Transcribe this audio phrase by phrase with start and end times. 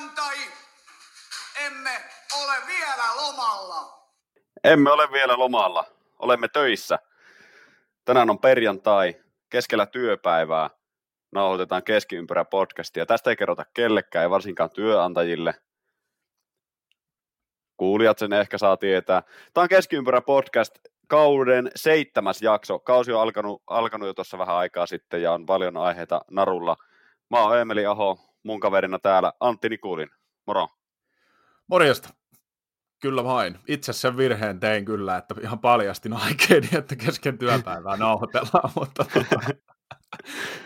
[0.00, 0.36] perjantai.
[1.66, 2.04] Emme
[2.42, 4.08] ole vielä lomalla.
[4.64, 5.84] Emme ole vielä lomalla.
[6.18, 6.98] Olemme töissä.
[8.04, 9.16] Tänään on perjantai,
[9.50, 10.70] keskellä työpäivää.
[11.32, 13.06] Nauhoitetaan keskiympyrä podcastia.
[13.06, 15.54] Tästä ei kerrota kellekään, ei varsinkaan työnantajille.
[17.76, 19.22] Kuulijat sen ehkä saa tietää.
[19.54, 20.74] Tämä on keskiympyrä podcast,
[21.08, 22.78] kauden seitsemäs jakso.
[22.78, 26.76] Kausi on alkanut, alkanut jo tuossa vähän aikaa sitten ja on paljon aiheita narulla.
[27.30, 30.10] Mä oon Emeli Aho, mun kaverina täällä Antti Nikulin.
[30.46, 30.68] Moro.
[31.66, 32.08] Morjesta.
[33.02, 33.58] Kyllä vain.
[33.68, 39.40] Itse sen virheen tein kyllä, että ihan paljastin aikeeni, että kesken työpäivää nauhoitellaan, mutta tota,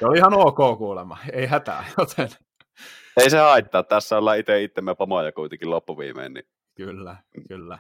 [0.01, 2.29] se oli ihan ok kuulemma, ei hätää, joten...
[3.17, 6.35] Ei se haittaa, tässä ollaan itse itsemme pomoja kuitenkin loppuviimein.
[6.35, 6.45] Niin...
[6.75, 7.17] Kyllä,
[7.49, 7.79] kyllä.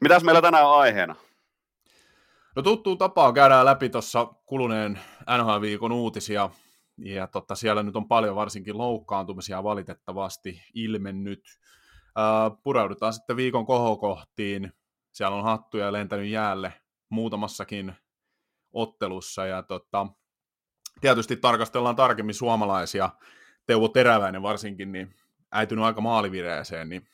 [0.00, 1.14] Mitäs meillä tänään on aiheena?
[2.56, 4.98] No tuttuun tapaan käydään läpi tuossa kuluneen
[5.30, 6.50] NHL-viikon uutisia,
[6.98, 11.42] ja totta, siellä nyt on paljon varsinkin loukkaantumisia valitettavasti ilmennyt.
[12.18, 14.72] Uh, pureudutaan sitten viikon kohokohtiin.
[15.12, 16.72] Siellä on hattuja lentänyt jäälle
[17.08, 17.94] muutamassakin
[18.72, 19.46] ottelussa.
[19.46, 20.06] Ja tota,
[21.00, 23.10] tietysti tarkastellaan tarkemmin suomalaisia.
[23.66, 25.14] Teuvo Teräväinen varsinkin, niin
[25.52, 27.08] äitynyt aika maalivireeseen, niin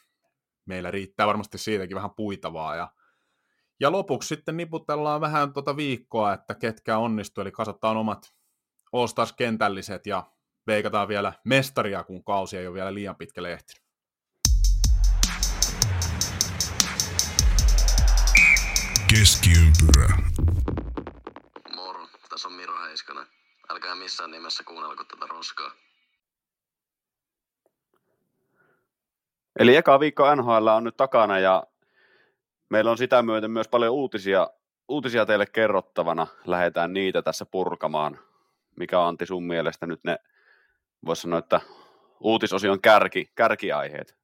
[0.66, 2.76] meillä riittää varmasti siitäkin vähän puitavaa.
[2.76, 2.92] Ja,
[3.80, 8.34] ja lopuksi sitten niputellaan vähän tuota viikkoa, että ketkä onnistu, eli kasataan omat
[8.92, 10.27] all kentälliset ja
[10.66, 13.82] veikataan vielä mestaria, kun kausi ei ole vielä liian pitkälle ehtinyt.
[19.10, 20.16] Keskiympyrä.
[21.74, 23.27] Moro, tässä on Miro Heiskanen.
[23.70, 25.72] Älkää missään nimessä kuunnelko tätä roskaa.
[29.58, 31.66] Eli eka viikko NHL on nyt takana ja
[32.69, 34.50] meillä on sitä myöten myös paljon uutisia,
[34.88, 36.27] uutisia teille kerrottavana.
[36.47, 38.29] Lähdetään niitä tässä purkamaan.
[38.80, 40.18] Mikä on Antti sun mielestä nyt ne,
[41.06, 41.60] voisi sanoa, että
[42.20, 44.16] uutisosion kärki, kärkiaiheet?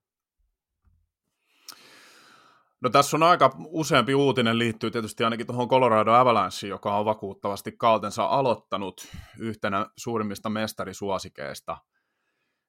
[2.80, 7.72] No tässä on aika useampi uutinen liittyy tietysti ainakin tuohon Colorado Avalanche, joka on vakuuttavasti
[7.72, 9.08] kautensa aloittanut
[9.38, 11.76] yhtenä suurimmista mestarisuosikeista.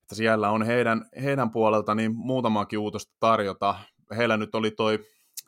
[0.01, 3.75] Että siellä on heidän, heidän puolelta niin muutamakin uutosta tarjota.
[4.17, 4.99] Heillä nyt oli toi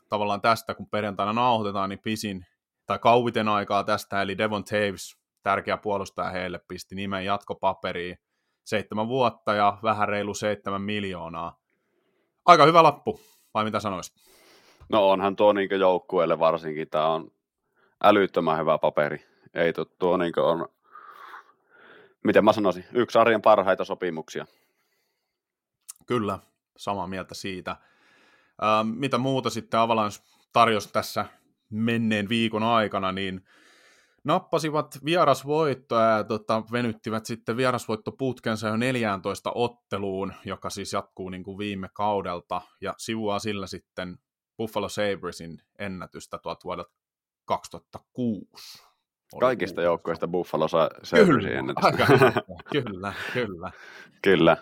[0.09, 2.45] tavallaan tästä, kun perjantaina nauhoitetaan, niin pisin
[2.85, 5.18] tai kauviten aikaa tästä, eli Devon Taves,
[5.49, 8.17] tärkeä puolustaja heille, pisti nimen jatkopaperiin.
[8.65, 11.59] Seitsemän vuotta ja vähän reilu seitsemän miljoonaa.
[12.45, 13.19] Aika hyvä lappu,
[13.53, 14.15] vai mitä sanoisit?
[14.89, 17.31] No onhan tuo niin joukkueelle varsinkin, tämä on
[18.03, 19.25] älyttömän hyvä paperi.
[19.53, 20.69] Ei tuo, tuo niin on,
[22.23, 24.45] miten mä sanoisin, yksi arjen parhaita sopimuksia.
[26.05, 26.39] Kyllä,
[26.77, 27.75] samaa mieltä siitä.
[28.95, 30.23] Mitä muuta sitten Avalanche
[30.53, 31.25] tarjosi tässä
[31.69, 33.45] menneen viikon aikana, niin
[34.23, 41.57] nappasivat vierasvoittoa ja tota, venyttivät sitten vierasvoittoputkensa jo 14 otteluun, joka siis jatkuu niin kuin
[41.57, 44.17] viime kaudelta, ja sivuaa sillä sitten
[44.57, 46.91] Buffalo Sabresin ennätystä tuolta vuodelta
[47.45, 48.83] 2006.
[49.39, 50.67] Kaikista joukkoista Buffalo
[51.03, 52.41] Sabresin ennätystä.
[52.71, 53.71] kyllä, kyllä.
[54.23, 54.57] kyllä.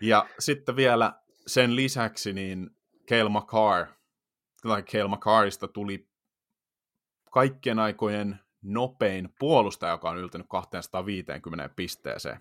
[0.00, 1.12] Ja sitten vielä
[1.46, 2.70] sen lisäksi niin
[3.08, 3.86] Cale McCarr,
[4.62, 6.08] tai Cale McCarrista tuli
[7.30, 12.40] kaikkien aikojen nopein puolustaja, joka on yltänyt 250 pisteeseen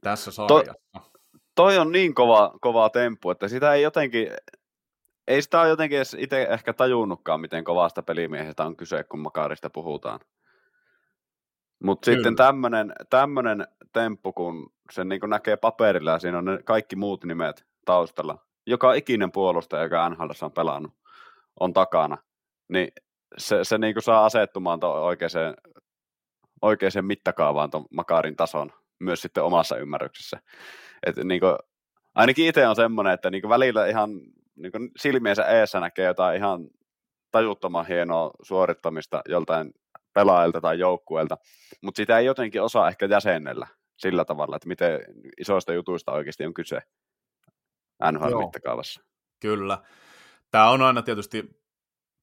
[0.00, 0.74] tässä sarjassa.
[0.92, 1.00] To,
[1.54, 4.28] toi on niin kova, kova temppu, että sitä ei jotenkin,
[5.28, 9.70] ei sitä ole jotenkin edes itse ehkä tajunnutkaan, miten kovasta pelimiehestä on kyse, kun Makarista
[9.70, 10.20] puhutaan.
[11.82, 16.96] Mutta sitten tämmöinen tämmönen temppu, kun sen niin näkee paperilla ja siinä on ne kaikki
[16.96, 20.92] muut nimet taustalla, joka ikinen puolustaja, joka NHL on pelannut,
[21.60, 22.18] on takana,
[22.68, 22.88] niin
[23.38, 25.54] se, se niin saa asettumaan oikeaan,
[26.62, 30.40] oikeaan mittakaavaan tuon Makarin tason myös sitten omassa ymmärryksessä.
[31.06, 31.56] Et niin kuin,
[32.14, 34.10] ainakin itse on semmoinen, että niin välillä ihan
[34.56, 36.68] niin silmiensä eessä näkee jotain ihan
[37.30, 39.72] tajuttoman hienoa suorittamista joltain
[40.14, 41.36] pelaajilta tai joukkueelta,
[41.82, 45.00] mutta sitä ei jotenkin osaa ehkä jäsennellä sillä tavalla, että miten
[45.40, 46.80] isoista jutuista oikeasti on kyse
[48.12, 49.02] NHL-mittakaavassa.
[49.40, 49.78] Kyllä.
[50.50, 51.57] Tämä on aina tietysti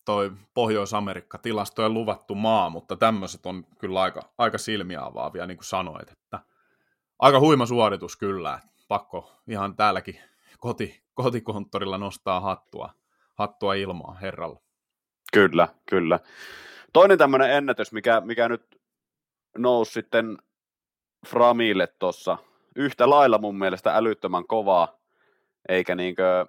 [0.05, 5.65] toi Pohjois-Amerikka tilastojen luvattu maa, mutta tämmöiset on kyllä aika, aika silmiä avaavia, niin kuin
[5.65, 6.39] sanoit, että
[7.19, 10.19] aika huima suoritus kyllä, pakko ihan täälläkin
[10.59, 12.93] koti, kotikonttorilla nostaa hattua,
[13.33, 14.59] hattua ilmaa herralla.
[15.33, 16.19] Kyllä, kyllä.
[16.93, 18.81] Toinen tämmöinen ennätys, mikä, mikä nyt
[19.57, 20.37] nousi sitten
[21.27, 22.37] Framille tuossa
[22.75, 24.99] yhtä lailla mun mielestä älyttömän kovaa,
[25.69, 26.45] eikä niinkö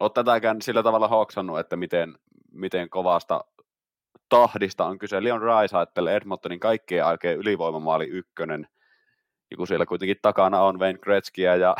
[0.00, 2.18] ole tätäkään sillä tavalla hoksannut, että miten,
[2.54, 3.44] miten kovasta
[4.28, 5.24] tahdista on kyse.
[5.24, 8.68] Leon Rice ajattelee Edmontonin kaikkien aikojen ylivoimamaali ykkönen,
[9.50, 11.76] Ja kun siellä kuitenkin takana on Wayne Gretzkyä ja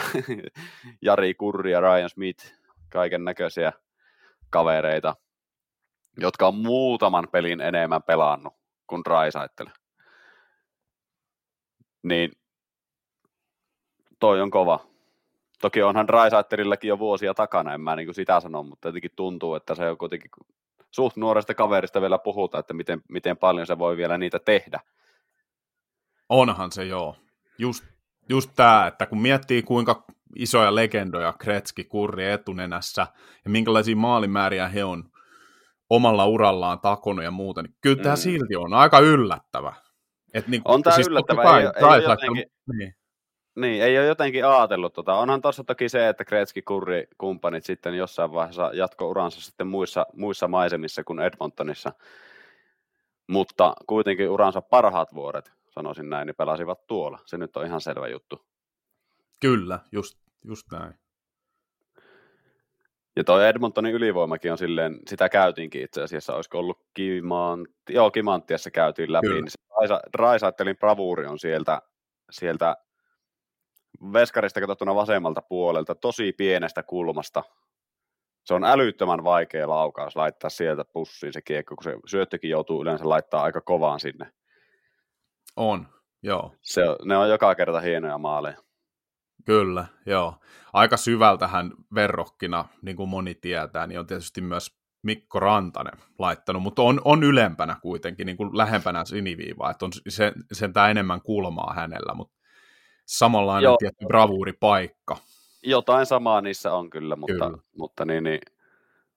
[1.03, 2.55] Jari Kurri ja Ryan Smith,
[2.93, 3.73] kaiken näköisiä
[4.51, 5.17] kavereita,
[6.19, 8.55] jotka on muutaman pelin enemmän pelannut
[8.87, 9.71] kuin Raisaittele.
[12.03, 12.33] Niin
[14.19, 14.81] toi on kova.
[15.61, 19.55] Toki onhan Raisaitterillakin jo vuosia takana, en mä niin kuin sitä sano, mutta jotenkin tuntuu,
[19.55, 20.31] että se on kuitenkin
[20.95, 24.81] suht nuoresta kaverista vielä puhuta, että miten, miten paljon se voi vielä niitä tehdä.
[26.29, 27.17] Onhan se joo.
[27.59, 27.85] Just,
[28.29, 30.05] just tämä, että kun miettii kuinka
[30.37, 33.07] isoja legendoja Kretski, Kurri etunenässä
[33.45, 35.05] ja minkälaisia maalimääriä he on
[35.91, 38.21] omalla urallaan takonut ja muuta, niin kyllä tämä mm.
[38.21, 39.73] silti on aika yllättävä.
[40.35, 41.43] Et niin, on tämä siis yllättävä.
[41.43, 41.69] Kai, ei,
[41.99, 42.47] ei, jotenkin,
[42.79, 42.95] niin.
[43.57, 45.15] Niin, ei ole jotenkin ajatellut tota.
[45.15, 50.07] Onhan tuossa toki se, että Kretski Kurri kumppanit sitten jossain vaiheessa jatko uransa sitten muissa,
[50.17, 51.93] muissa maisemissa kuin Edmontonissa.
[53.27, 57.19] Mutta kuitenkin uransa parhaat vuodet, sanoisin näin, niin pelasivat tuolla.
[57.27, 58.47] Se nyt on ihan selvä juttu.
[59.41, 60.95] Kyllä, just, just näin.
[63.17, 68.71] Ja toi Edmontonin ylivoimakin on silleen, sitä käytiinkin itse asiassa, olisiko ollut Kimantti, joo Kimanttiassa
[68.71, 69.41] käytiin läpi, Kyllä.
[69.41, 71.83] niin se Raisa, Raisaittelin bravuuri on sieltä,
[72.31, 72.77] sieltä
[74.13, 77.43] veskarista katsottuna vasemmalta puolelta, tosi pienestä kulmasta.
[78.45, 83.09] Se on älyttömän vaikea laukaus laittaa sieltä pussiin se kiekko, kun se syöttökin joutuu yleensä
[83.09, 84.33] laittaa aika kovaan sinne.
[85.57, 85.87] On,
[86.23, 86.55] joo.
[86.63, 88.57] Se, ne on joka kerta hienoja maaleja.
[89.45, 90.35] Kyllä, joo.
[90.73, 96.83] Aika syvältähän verrokkina, niin kuin moni tietää, niin on tietysti myös Mikko Rantanen laittanut, mutta
[96.83, 102.15] on, on ylempänä kuitenkin, niin kuin lähempänä siniviivaa, että on sen, sentään enemmän kulmaa hänellä,
[102.15, 102.34] mutta
[103.07, 103.77] samanlainen Joo.
[103.77, 105.17] tietty bravuuripaikka.
[105.63, 107.59] Jotain samaa niissä on kyllä, mutta, kyllä.
[107.77, 108.41] mutta niin, niin,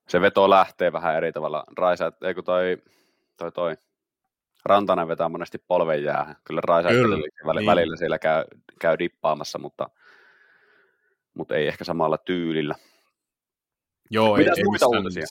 [0.07, 1.63] se veto lähtee vähän eri tavalla.
[1.77, 2.77] Raisa, ei kun toi,
[3.37, 3.77] toi, toi
[4.65, 6.35] Rantanen vetää monesti polven jää.
[6.43, 7.15] Kyllä Raisa kyllä.
[7.15, 7.65] Välillä, niin.
[7.65, 8.43] välillä siellä käy,
[8.79, 9.89] käy dippaamassa, mutta,
[11.33, 12.75] mutta ei ehkä samalla tyylillä.
[14.11, 15.25] Joo, Mitäs ei, muita ei uutisia?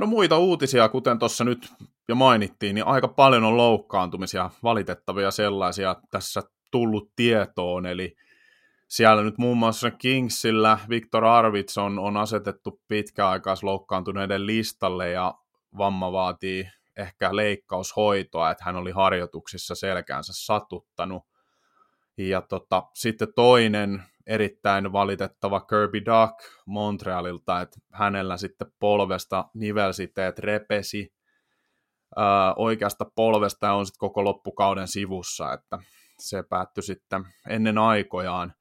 [0.00, 1.72] No muita uutisia, kuten tuossa nyt
[2.08, 8.16] jo mainittiin, niin aika paljon on loukkaantumisia, valitettavia sellaisia tässä tullut tietoon, eli
[8.88, 15.34] siellä nyt muun muassa Kingsillä Victor Arvids on, asetettu pitkäaikaisloukkaantuneiden listalle ja
[15.78, 21.22] vamma vaatii ehkä leikkaushoitoa, että hän oli harjoituksissa selkäänsä satuttanut.
[22.18, 31.12] Ja tota, sitten toinen erittäin valitettava Kirby Duck Montrealilta, että hänellä sitten polvesta nivelsiteet repesi
[32.56, 35.78] oikeasta polvesta ja on sitten koko loppukauden sivussa, että
[36.28, 38.54] se päättyi sitten ennen aikojaan.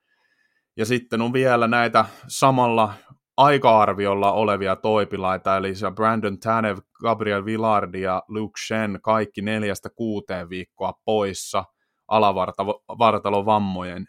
[0.78, 2.94] Ja sitten on vielä näitä samalla
[3.38, 10.50] aika-arviolla olevia toipilaita, eli se Brandon Tanev, Gabriel Villard ja Luke Shen, kaikki neljästä kuuteen
[10.50, 11.64] viikkoa poissa
[12.08, 14.06] alavartalovammojen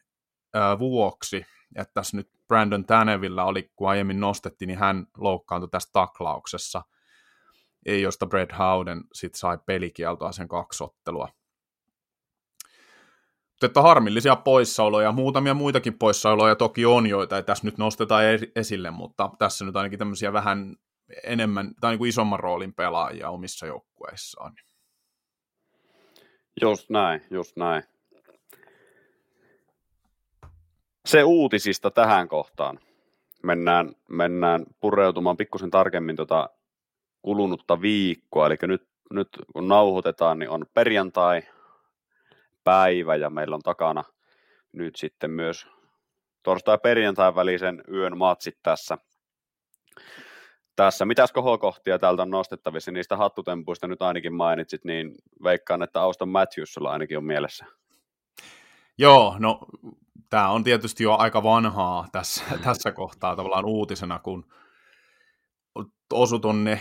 [0.55, 1.47] ää, vuoksi.
[1.77, 6.83] Että tässä nyt Brandon Tanevilla oli, kun aiemmin nostettiin, niin hän loukkaantui tässä taklauksessa,
[7.87, 11.29] josta Brad Howden sitten sai pelikieltoa sen kaksottelua.
[13.63, 18.19] Mutta harmillisia poissaoloja, muutamia muitakin poissaoloja toki on, joita ei tässä nyt nosteta
[18.57, 20.77] esille, mutta tässä nyt ainakin tämmöisiä vähän
[21.25, 24.55] enemmän tai niin kuin isomman roolin pelaajia omissa joukkueissaan.
[26.63, 27.83] Just näin, just näin.
[31.07, 32.79] Se uutisista tähän kohtaan.
[33.43, 36.51] Mennään, mennään pureutumaan pikkusen tarkemmin tota
[37.23, 41.43] kulunutta viikkoa, eli nyt, nyt kun nauhoitetaan, niin on perjantai,
[42.65, 44.05] päivä ja meillä on takana
[44.73, 45.67] nyt sitten myös
[46.43, 48.99] torstai-perjantai välisen yön matsit tässä.
[50.77, 51.05] Tässä.
[51.05, 52.91] Mitäs kohokohtia täältä on nostettavissa?
[52.91, 57.67] Niistä hattutempuista nyt ainakin mainitsit, niin veikkaan, että Auston Matthews sulla ainakin on mielessä.
[58.99, 59.61] Joo, no
[60.31, 64.47] tämä on tietysti jo aika vanhaa tässä, tässä kohtaa tavallaan uutisena, kun
[66.13, 66.81] osu tonne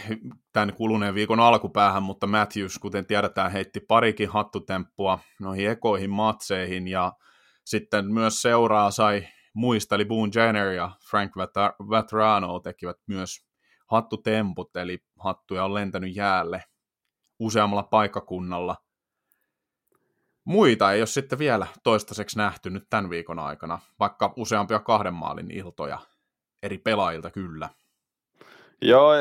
[0.53, 7.13] tämän kuluneen viikon alkupäähän, mutta Matthews, kuten tiedetään, heitti parikin hattutemppua noihin ekoihin matseihin, ja
[7.65, 11.31] sitten myös seuraa sai muista, eli Boone Jenner ja Frank
[11.89, 13.47] Vatrano tekivät myös
[13.91, 16.63] hattutemput, eli hattuja on lentänyt jäälle
[17.39, 18.75] useammalla paikkakunnalla.
[20.43, 25.51] Muita ei ole sitten vielä toistaiseksi nähty nyt tämän viikon aikana, vaikka useampia kahden maalin
[25.51, 25.99] iltoja
[26.63, 27.69] eri pelaajilta kyllä.
[28.81, 29.11] Joo,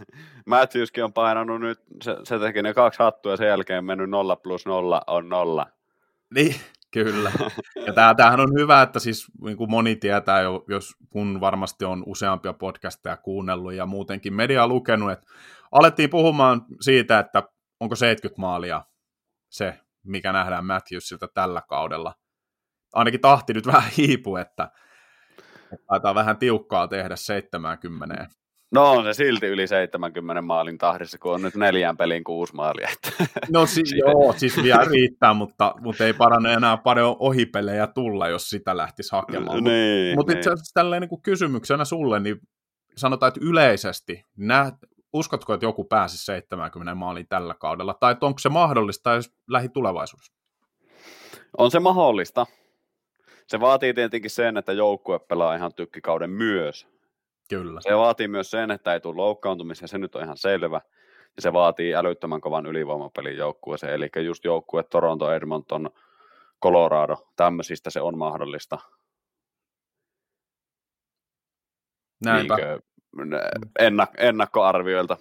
[0.46, 4.36] Matthewskin on painanut nyt, se, se teki ne kaksi hattua ja sen jälkeen mennyt nolla
[4.36, 5.66] plus nolla on nolla.
[6.34, 6.54] Niin,
[6.94, 7.32] kyllä.
[7.86, 12.02] Ja tämähän on hyvä, että siis niin kuin moni tietää jo, jos kun varmasti on
[12.06, 15.26] useampia podcasteja kuunnellut ja muutenkin media lukenut, että
[15.72, 17.42] alettiin puhumaan siitä, että
[17.80, 18.84] onko 70 maalia
[19.48, 22.14] se, mikä nähdään Matthewsilta tällä kaudella.
[22.92, 24.70] ainakin tahti nyt vähän hiipu, että
[25.86, 28.26] taitaa vähän tiukkaa tehdä 70.
[28.70, 32.88] No on se silti yli 70 maalin tahdissa, kun on nyt neljän pelin kuusi maalia.
[33.52, 38.50] No siis, joo, siis vielä riittää, mutta, mutta ei parane enää paljon ohipelejä tulla, jos
[38.50, 39.64] sitä lähtisi hakemaan.
[39.64, 40.38] niin, Mutta niin.
[40.38, 42.36] itse asiassa tälleen niin kuin kysymyksenä sulle, niin
[42.96, 44.72] sanotaan, että yleisesti, nä,
[45.12, 50.32] uskotko, että joku pääsisi 70 maaliin tällä kaudella, tai että onko se mahdollista edes lähitulevaisuudessa?
[51.58, 52.46] On se mahdollista.
[53.46, 56.86] Se vaatii tietenkin sen, että joukkue pelaa ihan tykkikauden myös.
[57.48, 57.80] Kyllä.
[57.80, 60.80] Se vaatii myös sen, että ei tule loukkaantumisia, se nyt on ihan selvä.
[61.36, 65.90] Ja se vaatii älyttömän kovan ylivoimapelin joukkueeseen, eli just joukkue Toronto, Edmonton,
[66.62, 68.78] Colorado, tämmöisistä se on mahdollista.
[72.24, 72.56] Näinpä.
[72.56, 72.80] Niinkö,
[73.80, 75.16] ennak- ennakkoarvioilta.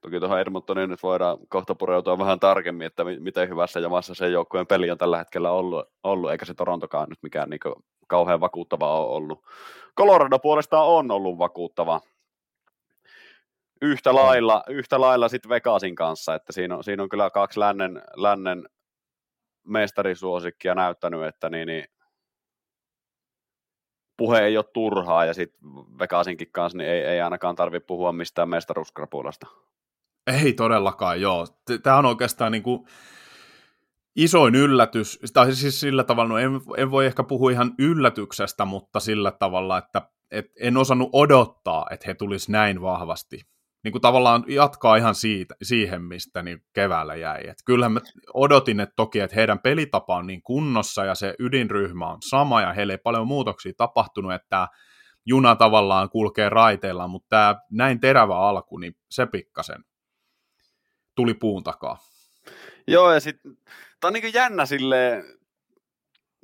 [0.00, 4.28] Toki tuohon Edmontoniin nyt voidaan kohta pureutua vähän tarkemmin, että mi- miten hyvässä jamassa se
[4.28, 7.60] joukkueen peli on tällä hetkellä ollut, ollut eikä se Torontokaan nyt mikään niin
[8.06, 9.44] kauhean vakuuttava ole ollut.
[9.98, 12.00] Colorado puolestaan on ollut vakuuttava.
[13.82, 18.02] Yhtä lailla, yhtä lailla sitten Vegasin kanssa, että siinä on, siinä on kyllä kaksi lännen,
[18.16, 18.68] lännen
[19.66, 21.84] mestarisuosikkia näyttänyt, että niin, niin
[24.16, 25.60] puhe ei ole turhaa ja sitten
[25.98, 29.46] Vegasinkin kanssa niin ei, ei ainakaan tarvitse puhua mistään mestaruuskrapulasta.
[30.42, 31.46] Ei todellakaan, joo.
[31.82, 32.86] Tämä on oikeastaan niin kuin
[34.16, 39.00] isoin yllätys, tai siis sillä tavalla, no en, en voi ehkä puhua ihan yllätyksestä, mutta
[39.00, 43.40] sillä tavalla, että et en osannut odottaa, että he tulisi näin vahvasti.
[43.84, 47.48] Niin kuin tavallaan jatkaa ihan siitä, siihen, mistä niin keväällä jäi.
[47.48, 48.00] Et kyllähän mä
[48.34, 52.72] odotin, että toki, että heidän pelitapa on niin kunnossa ja se ydinryhmä on sama ja
[52.72, 54.68] heille ei paljon muutoksia tapahtunut, että
[55.26, 59.84] juna tavallaan kulkee raiteilla, mutta tämä näin terävä alku, niin se pikkasen
[61.16, 61.98] tuli puun takaa.
[62.88, 63.58] Joo, ja sitten
[64.00, 65.24] tämä on niin jännä sille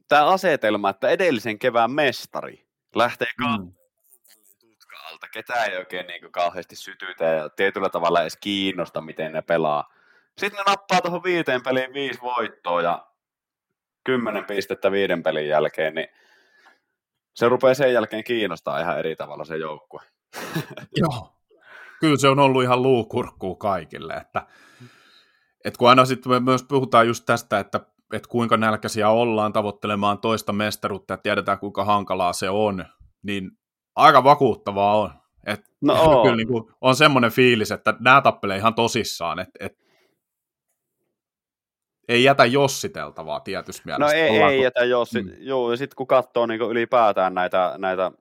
[0.08, 3.72] tämä asetelma, että edellisen kevään mestari lähtee mm.
[4.60, 5.28] tutka-alta.
[5.28, 9.94] Ketään ei oikein niin kauheasti sytytä ja tietyllä tavalla edes kiinnosta, miten ne pelaa.
[10.38, 13.06] Sitten ne nappaa tuohon viiteen peliin viisi voittoa ja
[14.04, 16.08] kymmenen pistettä viiden pelin jälkeen, niin
[17.34, 20.02] se rupeaa sen jälkeen kiinnostaa ihan eri tavalla se joukkue.
[21.00, 21.32] Joo.
[22.00, 24.46] Kyllä se on ollut ihan luukurkkuu kaikille, että,
[25.64, 27.80] että kun aina sitten me myös puhutaan just tästä, että,
[28.12, 32.84] että kuinka nälkäisiä ollaan tavoittelemaan toista mestaruutta ja tiedetään kuinka hankalaa se on,
[33.22, 33.50] niin
[33.96, 35.10] aika vakuuttavaa on.
[35.46, 36.22] Et no.
[36.22, 39.82] Kyllä niin kuin on semmoinen fiilis, että nämä tappelee ihan tosissaan, että, että
[42.08, 44.16] ei jätä jossiteltavaa tietysti No mielessä.
[44.16, 44.52] ei, Ollaanko...
[44.52, 45.22] ei jätä jossi.
[45.22, 45.30] Mm.
[45.38, 48.12] Joo, ja sitten kun katsoo niin ylipäätään näitä, näitä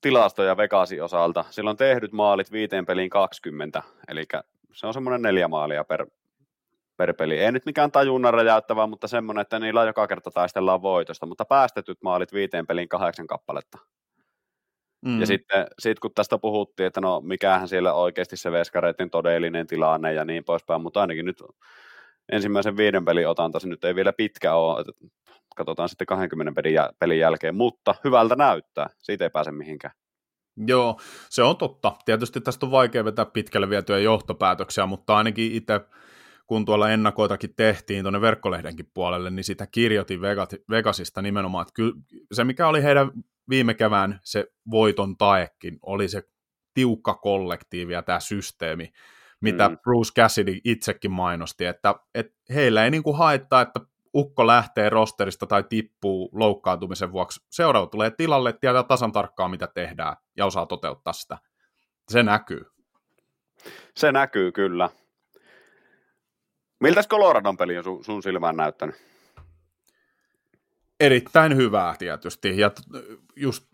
[0.00, 4.24] tilastoja Vegasin osalta, sillä on tehdyt maalit viiteen peliin 20, eli
[4.74, 6.06] se on semmoinen neljä maalia per,
[6.96, 7.38] per peli.
[7.38, 11.98] Ei nyt mikään tajunnan räjäyttävä, mutta semmoinen, että niillä joka kerta taistellaan voitosta, mutta päästetyt
[12.02, 13.78] maalit viiteen peliin kahdeksan kappaletta.
[15.04, 15.20] Mm.
[15.20, 20.12] Ja sitten sit kun tästä puhuttiin, että no mikähän siellä oikeasti se veskareiden todellinen tilanne
[20.12, 21.42] ja niin poispäin, mutta ainakin nyt
[22.32, 24.84] ensimmäisen viiden pelin otanta, se nyt ei vielä pitkä ole,
[25.56, 29.94] katsotaan sitten 20 pelin, jäl- pelin jälkeen, mutta hyvältä näyttää, siitä ei pääse mihinkään.
[30.56, 31.96] Joo, se on totta.
[32.04, 35.80] Tietysti tästä on vaikea vetää pitkälle vietyjä johtopäätöksiä, mutta ainakin itse
[36.46, 40.20] kun tuolla ennakoitakin tehtiin tuonne verkkolehdenkin puolelle, niin sitä kirjoitin
[40.70, 41.92] Vegasista nimenomaan, että kyllä
[42.32, 43.10] se mikä oli heidän
[43.48, 46.22] viime kevään se voiton taekin, oli se
[46.74, 48.92] tiukka kollektiivi ja tämä systeemi,
[49.40, 49.78] mitä mm.
[49.78, 53.80] Bruce Cassidy itsekin mainosti, että, että heillä ei niin kuin haittaa, että
[54.14, 57.40] ukko lähtee rosterista tai tippuu loukkaantumisen vuoksi.
[57.50, 61.38] Seuraava tulee tilalle, tietää tasan tarkkaan, mitä tehdään ja osaa toteuttaa sitä.
[62.08, 62.66] Se näkyy.
[63.96, 64.90] Se näkyy kyllä.
[66.80, 68.94] Miltäs Coloradon peli on sun, sun silmään näyttänyt?
[71.00, 72.58] Erittäin hyvää tietysti.
[72.60, 72.70] Ja
[73.36, 73.64] just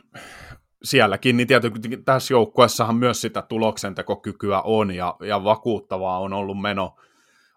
[0.83, 6.97] sielläkin, niin tietysti tässä joukkueessahan myös sitä tuloksentekokykyä on ja, ja vakuuttavaa on ollut meno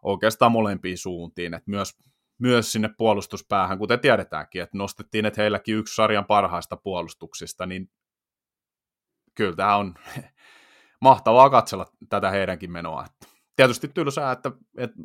[0.04, 1.98] oikeastaan molempiin suuntiin, että myös,
[2.40, 7.90] myös sinne puolustuspäähän, kuten tiedetäänkin, että nostettiin, että heilläkin yksi sarjan parhaista puolustuksista, niin
[9.36, 9.94] kyllä tämä on
[11.02, 13.06] mahtavaa katsella tätä heidänkin menoa.
[13.56, 14.98] Tietysti tylsää, että, että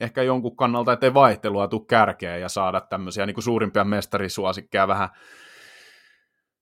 [0.00, 5.08] ehkä jonkun kannalta, ettei vaihtelua tule kärkeen ja saada tämmöisiä niin kuin suurimpia mestarisuosikkeja vähän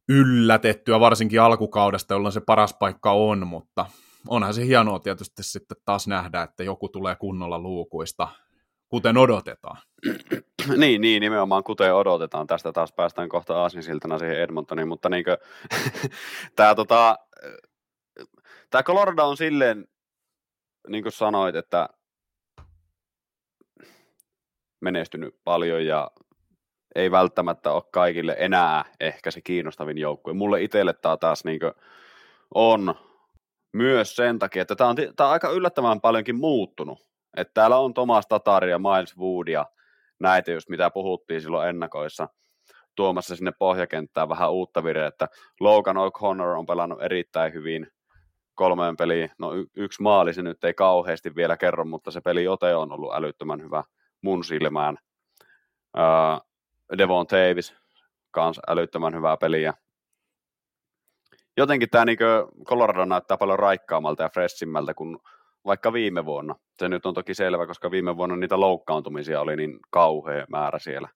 [0.09, 3.87] yllätettyä, varsinkin alkukaudesta, jolloin se paras paikka on, mutta
[4.29, 8.29] onhan se hienoa tietysti sitten taas nähdä, että joku tulee kunnolla luukuista,
[8.89, 9.77] kuten odotetaan.
[10.77, 12.47] niin, niin, nimenomaan kuten odotetaan.
[12.47, 15.25] Tästä taas päästään kohta aasinsiltana siihen Edmontoniin, mutta niin
[16.57, 17.19] tämä tota,
[18.71, 19.89] tää Colorado on silleen,
[20.89, 21.89] niin kuin sanoit, että
[24.81, 26.11] menestynyt paljon ja
[26.95, 30.33] ei välttämättä ole kaikille enää ehkä se kiinnostavin joukkue.
[30.33, 31.61] Mulle itselle tämä taas niin
[32.55, 32.95] on
[33.73, 37.09] myös sen takia, että tämä on, tämä on aika yllättävän paljonkin muuttunut.
[37.39, 39.67] Että täällä on Thomas Tatari ja Miles Wood ja
[40.21, 42.29] näitä just mitä puhuttiin silloin ennakoissa
[42.95, 45.29] tuomassa sinne pohjakenttään vähän uutta virettä.
[45.61, 47.87] Logan O'Connor on pelannut erittäin hyvin
[48.55, 49.31] kolmeen peliin.
[49.39, 52.93] No y- yksi maali se nyt ei kauheasti vielä kerro, mutta se peli ote on
[52.93, 53.85] ollut älyttömän hyvä
[54.23, 54.99] mun silmään.
[55.99, 56.49] Uh,
[56.99, 57.75] Devon Tavis,
[58.31, 59.75] kans älyttömän hyvää peliä.
[61.57, 62.19] Jotenkin tämä niin
[62.65, 65.19] Colorado näyttää paljon raikkaammalta ja freshimmalta kuin
[65.65, 66.55] vaikka viime vuonna.
[66.79, 71.09] Se nyt on toki selvä, koska viime vuonna niitä loukkaantumisia oli niin kauhea määrä siellä.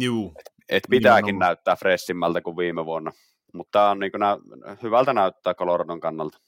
[0.00, 0.34] Juu.
[0.68, 1.48] Et pitääkin Nimenomaan.
[1.48, 3.12] näyttää freshimmalta kuin viime vuonna.
[3.54, 6.38] Mutta tämä on niin nä- hyvältä näyttää Coloradon kannalta.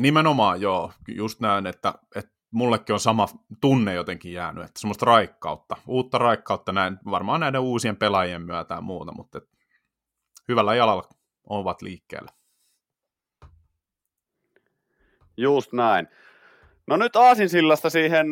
[0.00, 0.92] Nimenomaan, joo.
[1.08, 3.26] Just näin, että, että mullekin on sama
[3.60, 8.80] tunne jotenkin jäänyt, että semmoista raikkautta, uutta raikkautta näin, varmaan näiden uusien pelaajien myötä ja
[8.80, 9.44] muuta, mutta et,
[10.48, 11.08] hyvällä jalalla
[11.48, 12.32] ovat liikkeellä.
[15.36, 16.08] Just näin.
[16.86, 18.26] No nyt Aasinsillasta siihen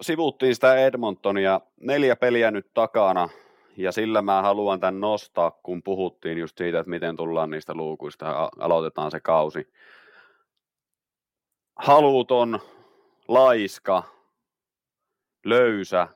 [0.00, 3.28] sivuttiin sitä Edmontonia, neljä peliä nyt takana,
[3.76, 8.26] ja sillä mä haluan tämän nostaa, kun puhuttiin just siitä, että miten tullaan niistä luukuista
[8.26, 9.72] ja aloitetaan se kausi.
[11.76, 12.60] Haluton,
[13.28, 14.02] laiska,
[15.44, 16.08] löysä,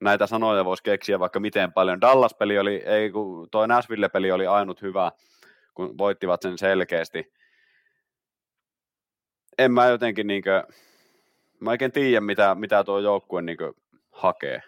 [0.00, 2.00] näitä sanoja voisi keksiä vaikka miten paljon.
[2.00, 5.12] Dallas-peli oli, ei kun toi Nashville-peli oli ainut hyvä,
[5.74, 7.32] kun voittivat sen selkeästi.
[9.60, 10.66] En mä jotenkin niinkö,
[11.60, 13.72] mä oikein tiedä mitä, mitä tuo joukkue niinkö
[14.10, 14.62] hakee.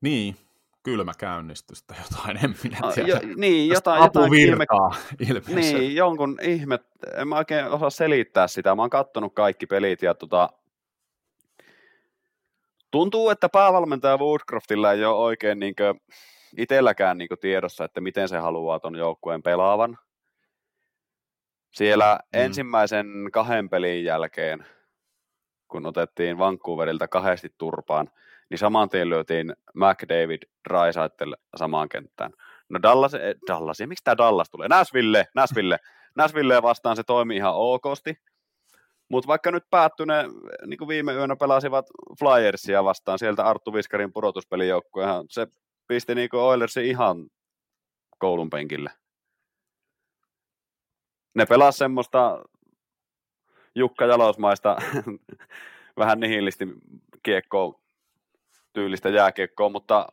[0.00, 0.36] Niin,
[0.82, 3.08] kylmäkäynnistystä, jotain, en minä tiedä.
[3.08, 4.66] Jo, niin, jotain, jotain ilme...
[5.54, 6.78] Niin, jonkun ihme,
[7.16, 8.74] en mä oikein osaa selittää sitä.
[8.74, 10.48] Mä oon kattonut kaikki pelit ja tota,
[12.90, 15.74] tuntuu, että päävalmentaja Woodcroftilla ei ole oikein niin
[16.56, 19.98] itselläkään niin tiedossa, että miten se haluaa ton joukkueen pelaavan.
[21.74, 22.40] Siellä mm.
[22.40, 24.66] ensimmäisen kahden pelin jälkeen,
[25.68, 28.10] kun otettiin Vancouverilta kahdesti turpaan,
[28.50, 32.32] niin saman tien lyötiin McDavid Raisaitel samaan kenttään.
[32.68, 34.68] No Dallas, eh, Dallas, ja miksi tämä Dallas tulee?
[34.68, 35.78] Nashville, Nashville.
[36.16, 38.18] Nashville vastaan se toimii ihan okosti.
[39.08, 40.24] Mutta vaikka nyt päättyi ne,
[40.66, 41.86] niin kuin viime yönä pelasivat
[42.18, 45.46] Flyersia vastaan, sieltä Arttu Viskarin pudotuspelijoukkuehan, se
[45.86, 47.26] pisti niin Oilersin ihan
[48.18, 48.90] koulun penkille.
[51.34, 52.44] Ne pelasivat semmoista
[53.74, 54.76] Jukka Jalosmaista
[55.98, 56.68] vähän nihilisti
[57.22, 57.80] kiekkoa
[58.72, 60.08] tyylistä jääkiekkoa, mutta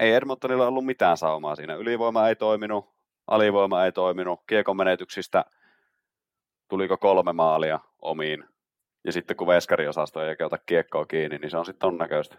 [0.00, 1.74] ei Edmontonilla ollut mitään saumaa siinä.
[1.74, 2.90] Ylivoima ei toiminut,
[3.26, 5.44] alivoima ei toiminut, kiekon menetyksistä
[6.68, 8.44] tuliko kolme maalia omiin.
[9.04, 12.36] Ja sitten kun veskariosasto ei ota kiekkoa kiinni, niin se on sitten ton näköistä.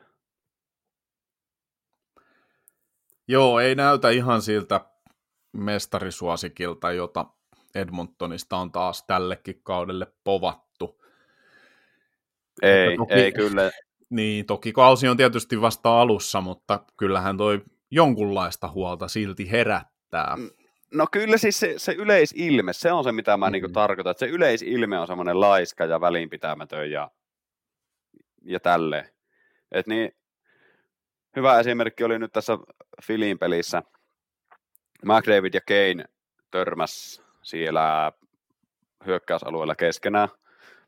[3.27, 4.81] Joo, ei näytä ihan siltä
[5.53, 7.25] mestarisuosikilta, jota
[7.75, 11.01] Edmontonista on taas tällekin kaudelle povattu.
[12.61, 13.71] Ei, toki, ei kyllä.
[14.09, 20.35] Niin, toki kausi on tietysti vasta alussa, mutta kyllähän toi jonkunlaista huolta silti herättää.
[20.37, 20.49] Mm,
[20.93, 23.69] no kyllä siis se, se yleisilme, se on se mitä mä niinku mm.
[23.69, 27.11] niin tarkoitan, että se yleisilme on semmoinen laiska ja välinpitämätön ja,
[28.41, 29.09] ja tälleen.
[29.71, 30.11] Et niin,
[31.35, 32.57] hyvä esimerkki oli nyt tässä
[33.03, 33.83] Filin pelissä.
[35.05, 36.05] McDavid ja Kane
[36.51, 38.11] törmäs siellä
[39.05, 40.29] hyökkäysalueella keskenään.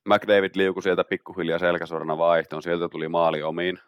[0.05, 3.79] McDavid liukui sieltä pikkuhiljaa selkäsuorana vaihtoon, sieltä tuli maali omiin.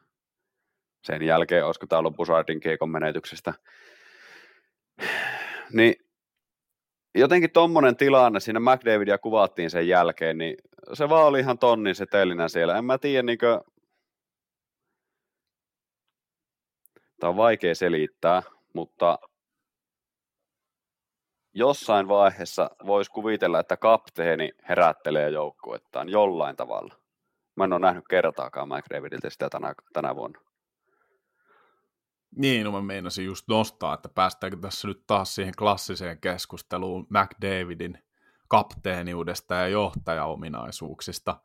[1.04, 3.54] Sen jälkeen, olisiko tämä ollut Busardin kiekon menetyksestä.
[5.74, 5.96] Niin
[7.16, 10.58] jotenkin tommonen tilanne, siinä McDavidia kuvattiin sen jälkeen, niin
[10.94, 12.78] se vaan oli ihan tonnin setelinä siellä.
[12.78, 13.60] En mä tiedä, niin kuin...
[17.20, 19.20] Tämä on vaikea selittää, mutta
[21.56, 26.96] jossain vaiheessa voisi kuvitella, että kapteeni herättelee joukkuettaan jollain tavalla.
[27.56, 30.40] Mä en ole nähnyt kertaakaan Mike Davidilta sitä tänä, tänä vuonna.
[32.36, 38.04] Niin, no mä meinasin just nostaa, että päästäänkö tässä nyt taas siihen klassiseen keskusteluun McDavidin
[38.48, 41.40] kapteeniudesta ja johtajaominaisuuksista.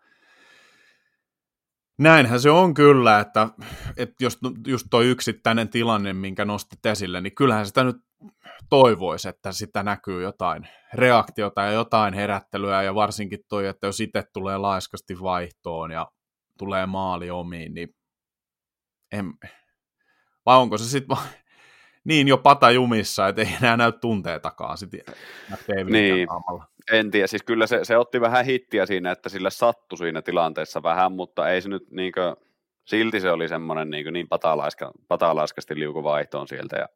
[2.00, 3.48] Näinhän se on kyllä, että,
[3.96, 7.96] että jos just toi yksittäinen tilanne, minkä nostit esille, niin kyllähän sitä nyt
[8.70, 14.24] toivoisi, että sitä näkyy jotain reaktiota ja jotain herättelyä, ja varsinkin toi, että jos itse
[14.32, 16.10] tulee laiskasti vaihtoon ja
[16.58, 17.88] tulee maali omiin, niin
[19.12, 19.32] en,
[20.46, 21.16] vai onko se sitten
[22.04, 25.00] niin jo pata jumissa, että ei enää näy tunteetakaan sitten
[25.90, 26.28] niin,
[26.92, 30.82] en tiedä, siis kyllä se, se otti vähän hittiä siinä, että sille sattui siinä tilanteessa
[30.82, 32.36] vähän, mutta ei se nyt niinkö,
[32.84, 36.76] silti se oli semmoinen niin, niin patalaiska, patalaiskasti liukuvaihtoon sieltä.
[36.76, 36.88] Ja...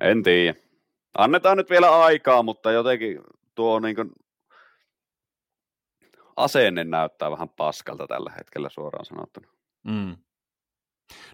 [0.00, 0.54] En tiedä.
[1.18, 3.20] Annetaan nyt vielä aikaa, mutta jotenkin
[3.54, 4.10] tuo niin kuin,
[6.36, 9.48] asenne näyttää vähän paskalta tällä hetkellä suoraan sanottuna.
[9.84, 10.16] Mm.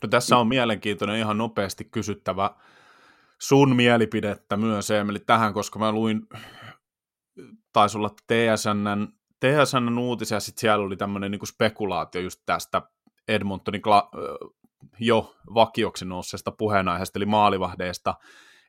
[0.03, 2.51] No tässä on mielenkiintoinen ihan nopeasti kysyttävä
[3.41, 6.21] sun mielipidettä myös Emeli tähän, koska mä luin,
[7.73, 9.09] taisi olla TSNn,
[9.41, 12.83] TSNn uutisia, ja sitten siellä oli tämmöinen niin spekulaatio just tästä
[13.29, 14.11] Edmontonin kla-
[15.01, 18.15] jo vakioksi nousseesta puheenaiheesta, eli maalivahdeesta,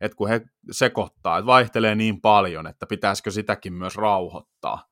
[0.02, 4.86] että kun he sekoittaa, että vaihtelee niin paljon, että pitäisikö sitäkin myös rauhoittaa.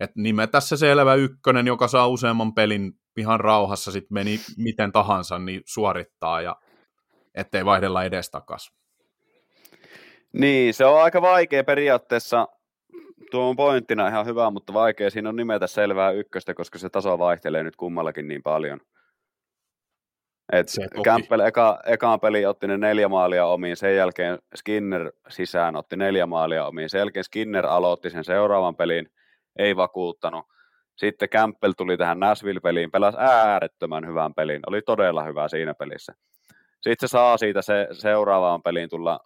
[0.00, 5.38] Että nimetä se selvä ykkönen, joka saa useamman pelin ihan rauhassa, sitten meni miten tahansa,
[5.38, 6.56] niin suorittaa, ja
[7.34, 8.72] ettei vaihdella edestakas.
[10.38, 12.48] Niin, se on aika vaikea periaatteessa.
[13.30, 17.18] Tuo on pointtina ihan hyvä, mutta vaikea siinä on nimetä selvää ykköstä, koska se taso
[17.18, 18.80] vaihtelee nyt kummallakin niin paljon.
[20.52, 20.66] Et
[21.04, 26.26] Campbell eka, ekaan peli otti ne neljä maalia omiin, sen jälkeen Skinner sisään otti neljä
[26.26, 29.10] maalia omiin, sen jälkeen Skinner aloitti sen seuraavan pelin,
[29.58, 30.44] ei vakuuttanut.
[30.96, 36.14] Sitten Campbell tuli tähän Nashville-peliin, pelasi äärettömän hyvän pelin, oli todella hyvä siinä pelissä.
[36.80, 39.20] Sitten se saa siitä se seuraavaan peliin tulla,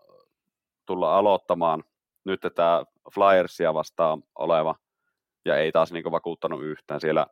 [0.87, 1.85] tulla aloittamaan.
[2.25, 4.75] Nyt tämä Flyersia vastaan oleva,
[5.45, 7.01] ja ei taas niin vakuuttanut yhtään.
[7.01, 7.27] Siellä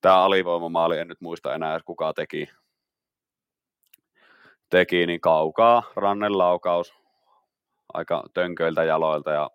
[0.00, 2.48] tämä alivoimamaali, en nyt muista enää, kuka teki,
[4.70, 6.94] teki niin kaukaa rannelaukaus
[7.92, 9.50] aika tönköiltä jaloilta ja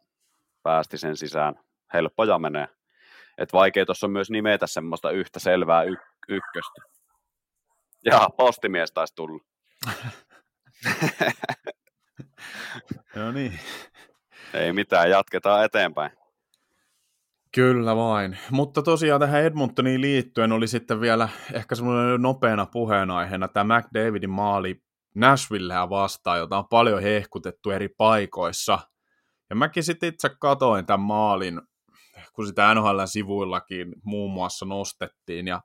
[0.64, 1.60] päästi sen sisään.
[1.94, 2.68] Helppoja menee.
[3.38, 6.82] Et vaikea tuossa on myös nimetä semmoista yhtä selvää y- ykköstä.
[8.06, 9.44] Ja postimies taisi tulla.
[13.16, 13.60] no niin.
[14.54, 16.12] Ei mitään, jatketaan eteenpäin.
[17.56, 18.38] Kyllä vain.
[18.52, 24.84] Mutta tosiaan tähän Edmontoniin liittyen oli sitten vielä ehkä semmoinen nopeana puheenaiheena tämä McDavidin maali
[25.16, 28.80] Nashvilleä vastaan, jota on paljon hehkutettu eri paikoissa.
[29.50, 31.62] Ja mäkin sitten itse katoin tämän maalin,
[32.34, 35.62] kun sitä NHL-sivuillakin muun muassa nostettiin, ja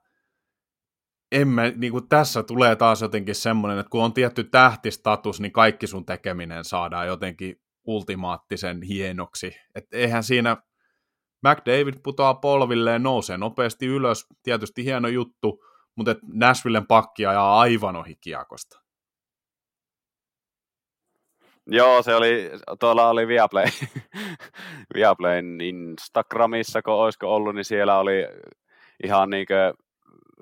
[1.31, 5.87] emme, niin kuin tässä tulee taas jotenkin semmoinen, että kun on tietty tähtistatus, niin kaikki
[5.87, 9.55] sun tekeminen saadaan jotenkin ultimaattisen hienoksi.
[9.75, 10.57] Että eihän siinä
[11.47, 15.63] McDavid putoaa polvilleen, nousee nopeasti ylös, tietysti hieno juttu,
[15.95, 18.81] mutta Nashvillen pakki ajaa aivan ohi kiekosta.
[21.71, 23.65] Joo, se oli, tuolla oli Viaplay,
[24.95, 28.25] Viaplayn Instagramissa, kun olisiko ollut, niin siellä oli
[29.03, 29.45] ihan niin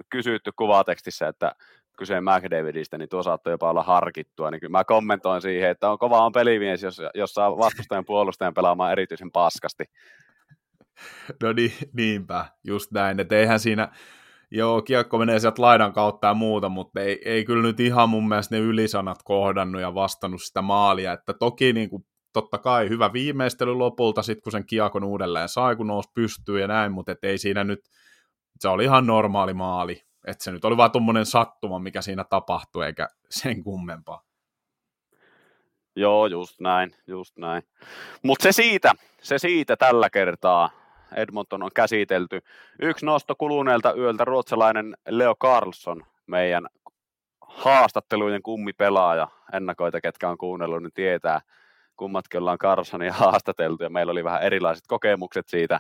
[0.10, 1.52] kysytty kuvatekstissä, että
[1.98, 6.00] kyse McDavidistä, niin tuo saattoi jopa olla harkittua, niin kyllä mä kommentoin siihen, että on
[6.00, 9.84] kova on pelimies, jos, jos saa vastustajan puolustajan pelaamaan erityisen paskasti.
[11.44, 13.92] No niin, niinpä, just näin, että eihän siinä,
[14.52, 18.28] joo, kiekko menee sieltä laidan kautta ja muuta, mutta ei, ei kyllä nyt ihan mun
[18.28, 23.14] mielestä ne ylisanat kohdannut ja vastannut sitä maalia, että toki niin kuin, totta kai hyvä
[23.14, 27.24] viimeistely lopulta, sitten kun sen kiekon uudelleen sai, kun nousi pystyy ja näin, mutta et
[27.24, 27.80] ei siinä nyt,
[28.62, 32.86] se oli ihan normaali maali, että se nyt oli vaan tuommoinen sattuma, mikä siinä tapahtui,
[32.86, 34.22] eikä sen kummempaa.
[35.96, 37.64] Joo, just näin, just näin.
[38.24, 38.92] Mutta se siitä,
[39.22, 40.70] se siitä tällä kertaa.
[41.16, 42.42] Edmonton on käsitelty.
[42.82, 46.68] Yksi nosto kuluneelta yöltä ruotsalainen Leo Carlson, meidän
[47.42, 49.28] haastattelujen kummipelaaja.
[49.54, 51.42] Ennakoita, ketkä on kuunnellut, niin tietää,
[51.96, 55.80] kummatkin ollaan Carlsonia haastateltu ja meillä oli vähän erilaiset kokemukset siitä.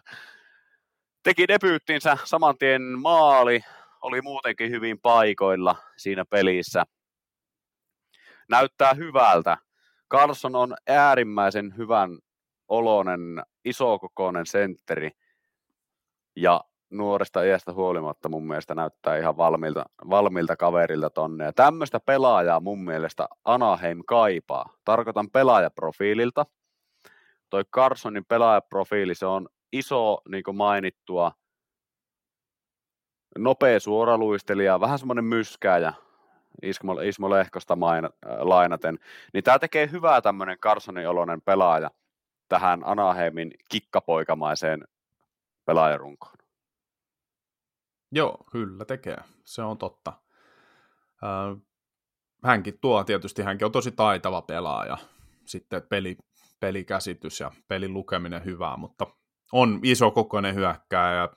[1.23, 3.63] Teki debyyttinsä saman tien maali,
[4.01, 6.83] oli muutenkin hyvin paikoilla siinä pelissä.
[8.49, 9.57] Näyttää hyvältä.
[10.11, 12.19] Carlson on äärimmäisen hyvän
[12.67, 15.11] oloinen, isokokoinen sentteri
[16.35, 21.45] ja nuoresta iästä huolimatta mun mielestä näyttää ihan valmiilta, valmiilta kaverilta tonne.
[21.45, 24.73] Ja tämmöistä pelaajaa mun mielestä Anaheim kaipaa.
[24.85, 26.45] Tarkoitan pelaajaprofiililta.
[27.49, 31.31] Toi Carsonin pelaajaprofiili, se on iso, niin kuin mainittua,
[33.37, 35.93] nopea suoraluistelija, vähän semmoinen myskääjä,
[36.63, 38.99] Ismo, Ismo Lehkosta maina, äh, lainaten,
[39.33, 41.91] niin tämä tekee hyvää tämmöinen Carsonin oloinen pelaaja
[42.47, 44.83] tähän Anaheimin kikkapoikamaiseen
[45.65, 46.35] pelaajarunkoon.
[48.11, 49.17] Joo, kyllä tekee.
[49.45, 50.13] Se on totta.
[51.23, 51.61] Äh,
[52.43, 54.97] hänkin tuo tietysti, hänkin on tosi taitava pelaaja.
[55.45, 56.17] Sitten peli,
[56.59, 59.07] pelikäsitys ja pelin lukeminen hyvää, mutta
[59.51, 61.29] on iso kokoinen hyökkää ja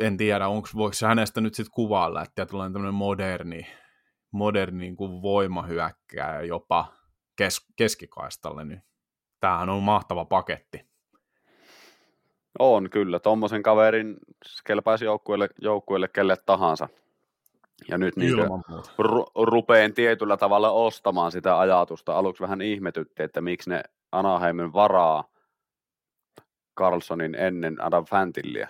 [0.00, 3.66] en tiedä, onko, voiko se hänestä nyt sitten kuvailla, että tulee tämmöinen moderni,
[4.30, 6.92] moderni niin kuin voimahyökkää jopa
[7.36, 8.82] kes, keskikaistalle, niin
[9.40, 10.88] tämähän on mahtava paketti.
[12.58, 14.16] On kyllä, tuommoisen kaverin
[14.66, 16.88] kelpaisi joukkueelle, joukkueelle kelle tahansa.
[17.88, 18.34] Ja nyt niin
[19.02, 22.18] ru- rupeen tietyllä tavalla ostamaan sitä ajatusta.
[22.18, 25.24] Aluksi vähän ihmetytti, että miksi ne Anaheimin varaa
[26.78, 28.68] Carlsonin ennen Adam Fantillia.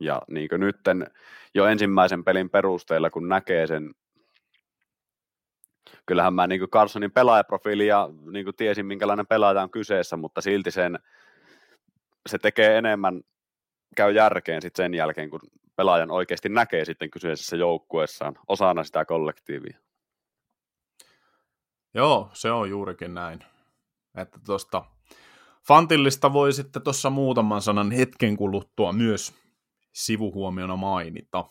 [0.00, 1.06] Ja niin nytten
[1.54, 3.94] jo ensimmäisen pelin perusteella, kun näkee sen,
[6.06, 10.98] kyllähän mä niin Carlsonin pelaajaprofiili ja niin tiesin, minkälainen pelaaja on kyseessä, mutta silti sen,
[12.28, 13.22] se tekee enemmän,
[13.96, 15.40] käy järkeen sit sen jälkeen, kun
[15.76, 19.78] pelaajan oikeasti näkee sitten kyseisessä joukkueessaan osana sitä kollektiivia.
[21.94, 23.44] Joo, se on juurikin näin.
[24.14, 24.84] Että tuosta
[25.68, 29.34] Fantillista voi sitten tuossa muutaman sanan hetken kuluttua myös
[29.92, 31.44] sivuhuomiona mainita,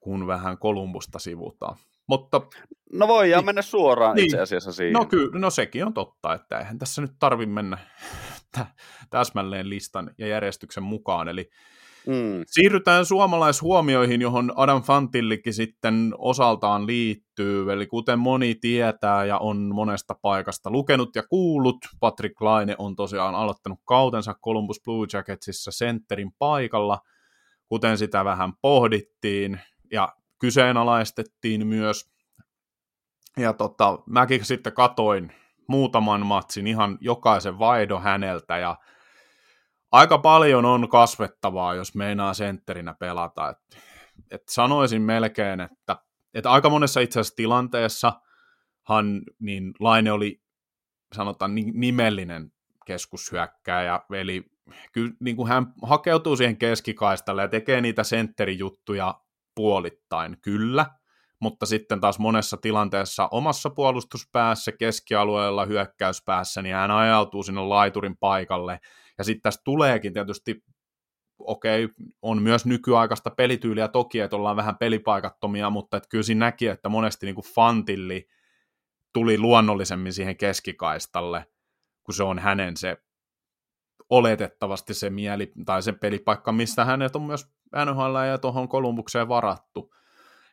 [0.00, 1.76] kun vähän Kolumbusta sivutaan.
[2.08, 2.40] Mutta
[2.92, 3.46] No voidaan Niin.
[3.46, 4.24] mennä suoraan Niin.
[4.24, 4.92] itse asiassa siihen.
[4.92, 7.78] no kyllä, no sekin on totta, että eihän tässä nyt tarvi mennä
[8.56, 8.66] tä-
[9.10, 11.28] täsmälleen listan ja järjestyksen mukaan.
[11.28, 11.50] Eli
[12.06, 12.44] Mm.
[12.46, 17.27] Siirrytään suomalaishuomioihin, johon Adam Fantillikin sitten osaltaan liittyy.
[17.72, 23.34] Eli kuten moni tietää ja on monesta paikasta lukenut ja kuullut, Patrick Laine on tosiaan
[23.34, 26.98] aloittanut kautensa Columbus Blue Jacketsissa sentterin paikalla,
[27.68, 29.60] kuten sitä vähän pohdittiin
[29.92, 30.08] ja
[30.40, 32.10] kyseenalaistettiin myös.
[33.36, 35.32] Ja tota, mäkin sitten katoin
[35.68, 38.76] muutaman matsin, ihan jokaisen vaihdo häneltä ja
[39.92, 43.48] aika paljon on kasvettavaa, jos meinaa sentterinä pelata.
[43.48, 43.58] Et,
[44.30, 45.96] et sanoisin melkein, että,
[46.38, 48.12] että aika monessa itse asiassa tilanteessa
[48.88, 50.42] hän, niin Laine oli
[51.14, 52.52] sanotaan ni- nimellinen
[52.86, 54.44] keskushyökkääjä, eli
[54.92, 59.20] kyllä niin kuin hän hakeutuu siihen keskikaistalle ja tekee niitä sentterijuttuja
[59.54, 60.86] puolittain, kyllä,
[61.40, 68.80] mutta sitten taas monessa tilanteessa omassa puolustuspäässä, keskialueella, hyökkäyspäässä, niin hän ajautuu sinne laiturin paikalle,
[69.18, 70.64] ja sitten tässä tuleekin tietysti,
[71.38, 76.46] okei, okay, on myös nykyaikaista pelityyliä toki, että ollaan vähän pelipaikattomia, mutta et kyllä siinä
[76.46, 78.28] näki, että monesti niin kuin Fantilli
[79.12, 81.46] tuli luonnollisemmin siihen keskikaistalle,
[82.04, 82.96] kun se on hänen se
[84.10, 87.48] oletettavasti se mieli tai se pelipaikka, mistä hänet on myös
[87.84, 89.94] NHL ja tuohon Kolumbukseen varattu.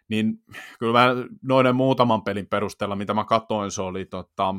[0.07, 0.43] Niin
[0.79, 1.07] kyllä mä
[1.41, 4.55] noiden muutaman pelin perusteella, mitä mä katsoin, se oli tota,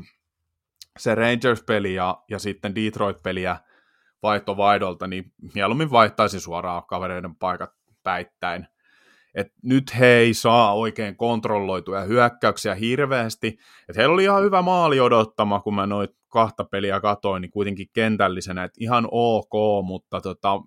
[0.99, 3.57] se Rangers-peli ja, ja sitten Detroit-peliä
[4.23, 7.71] vaihto vaihdolta, niin mieluummin vaihtaisin suoraan kavereiden paikat
[8.03, 8.67] päittäin.
[9.35, 13.59] Et nyt he ei saa oikein kontrolloituja hyökkäyksiä hirveästi.
[13.89, 17.89] Et heillä oli ihan hyvä maali odottama, kun mä noit kahta peliä katoin, niin kuitenkin
[17.93, 20.61] kentällisenä, että ihan ok, mutta tota,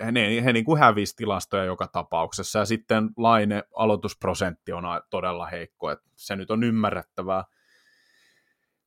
[0.00, 2.58] he, he, niin kuin hävisi tilastoja joka tapauksessa.
[2.58, 7.44] Ja sitten Laine aloitusprosentti on todella heikko, että se nyt on ymmärrettävää,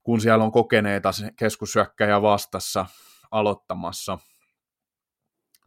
[0.03, 2.85] kun siellä on kokeneita keskushyökkäjä vastassa
[3.31, 4.17] aloittamassa.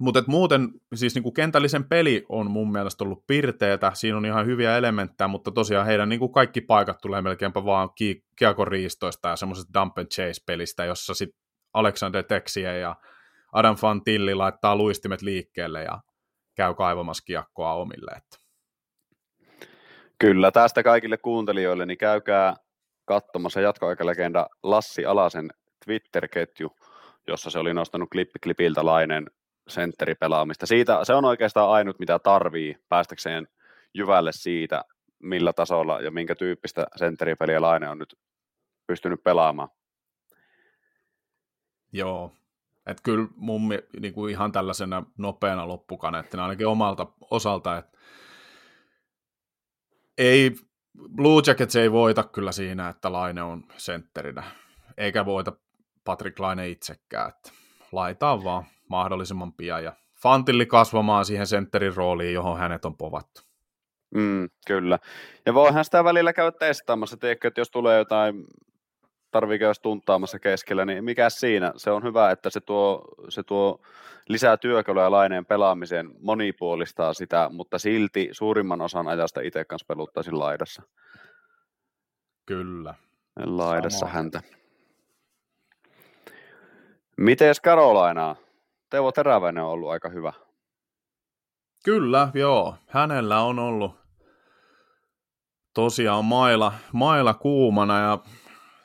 [0.01, 4.77] Mutta muuten, siis niinku kentällisen peli on mun mielestä ollut pirteetä, siinä on ihan hyviä
[4.77, 9.81] elementtejä, mutta tosiaan heidän niinku kaikki paikat tulee melkeinpä vaan ki- kiekon riistoista ja semmoisesta
[9.81, 11.43] dump and chase-pelistä, jossa sitten
[11.75, 12.97] Alexander Texier ja
[13.53, 16.01] Adam Fantilli laittaa luistimet liikkeelle ja
[16.57, 18.11] käy kaivamassa kiekkoa omille.
[18.17, 18.39] Että.
[20.19, 22.55] Kyllä, tästä kaikille kuuntelijoille, niin käykää
[23.05, 25.51] katsomassa jatkoaikalegenda Lassi Alasen
[25.85, 26.77] Twitter-ketju,
[27.27, 29.31] jossa se oli nostanut klippi klipiltä Lainen
[29.69, 30.67] sentteripelaamista.
[30.67, 33.49] Siitä, se on oikeastaan ainut, mitä tarvii päästäkseen
[33.95, 34.85] jyvälle siitä,
[35.23, 38.19] millä tasolla ja minkä tyyppistä sentteripeliä Laine on nyt
[38.87, 39.69] pystynyt pelaamaan.
[41.93, 42.33] Joo,
[42.87, 43.69] että kyllä mun
[44.01, 47.99] niin kuin ihan tällaisena nopeana loppukaneettina ainakin omalta osalta, että
[50.19, 50.51] ei,
[51.17, 54.43] Blue Jackets ei voita kyllä siinä, että Laine on sentterinä,
[54.97, 55.53] eikä voita
[56.05, 57.53] Patrick Laine itsekään, että
[57.93, 63.43] laitaan vaan mahdollisimman pian ja Fantilli kasvamaan siihen sentterin rooliin, johon hänet on povattu.
[64.15, 64.99] Mm, kyllä.
[65.47, 68.45] Ja voihan sitä välillä käydä testaamassa, tiedätkö, että jos tulee jotain,
[69.31, 71.73] tarvii käydä tuntaamassa keskellä, niin mikä siinä?
[71.77, 73.81] Se on hyvä, että se tuo, se tuo
[74.29, 80.83] lisää työkaluja laineen pelaamiseen, monipuolistaa sitä, mutta silti suurimman osan ajasta itse kanssa peluttaisin laidassa.
[82.47, 82.95] Kyllä.
[83.45, 84.15] Laidassa Samaa.
[84.15, 84.41] häntä.
[87.23, 88.37] Mitees Karolainaa?
[88.91, 90.33] Teuvo Teräväinen on ollut aika hyvä.
[91.85, 92.77] Kyllä, joo.
[92.89, 94.01] Hänellä on ollut
[95.75, 98.19] tosiaan maila, maila kuumana ja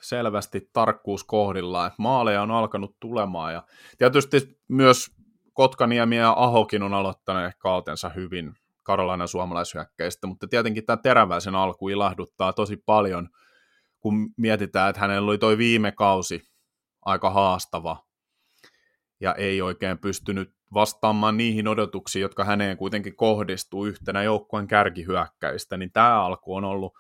[0.02, 3.54] selvästi tarkkuus kohdillaan, että maaleja on alkanut tulemaan.
[3.54, 3.64] Ja
[3.98, 5.08] tietysti myös
[5.54, 12.54] Kotkaniemi ja Ahokin on aloittaneet kautensa hyvin Karolainen suomalaishyökkäistä, mutta tietenkin tämä teräväisen alku ilahduttaa
[12.54, 13.30] tosi paljon,
[14.00, 16.42] kun mietitään, että hänellä oli toi viime kausi
[17.06, 18.07] aika haastava.
[19.20, 25.92] Ja ei oikein pystynyt vastaamaan niihin odotuksiin, jotka häneen kuitenkin kohdistuu yhtenä joukkueen kärkihyökkäistä, niin
[25.92, 26.94] tämä alku on ollut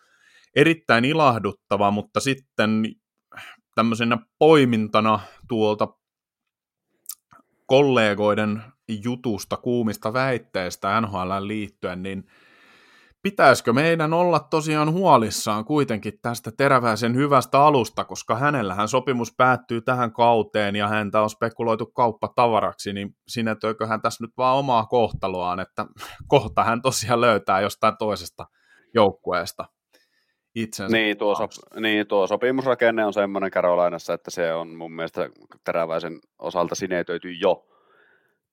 [0.56, 2.84] erittäin ilahduttava, mutta sitten
[3.76, 5.88] tämmöisenä poimintana tuolta
[7.66, 8.64] kollegoiden
[9.04, 12.28] jutusta, kuumista väitteistä NHL liittyen, niin
[13.32, 20.14] pitäisikö meidän olla tosiaan huolissaan kuitenkin tästä teräväisen hyvästä alusta, koska hänellähän sopimus päättyy tähän
[20.14, 25.86] kauteen ja häntä on spekuloitu kauppatavaraksi, niin sinetöikö hän tässä nyt vaan omaa kohtaloaan, että
[26.34, 28.46] kohta hän tosiaan löytää jostain toisesta
[28.94, 29.66] joukkueesta
[30.56, 30.98] itsensä.
[30.98, 35.30] Niin tuo, sop- niin, tuo sopimusrakenne on semmoinen Karolainassa, että se on mun mielestä
[35.66, 37.66] teräväisen osalta sinetöity jo,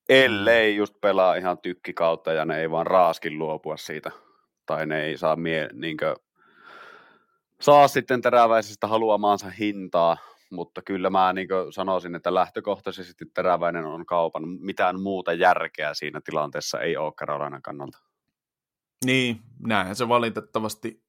[0.08, 4.10] ellei just pelaa ihan tykkikautta ja ne ei vaan raaskin luopua siitä
[4.66, 6.14] tai ne ei saa, mie, niinkö,
[7.60, 10.16] saa sitten teräväisestä haluamaansa hintaa,
[10.50, 14.42] mutta kyllä mä niin sanoisin, että lähtökohtaisesti teräväinen on kaupan.
[14.48, 17.98] Mitään muuta järkeä siinä tilanteessa ei ole Carolinan kannalta.
[19.04, 21.04] Niin, näinhän se valitettavasti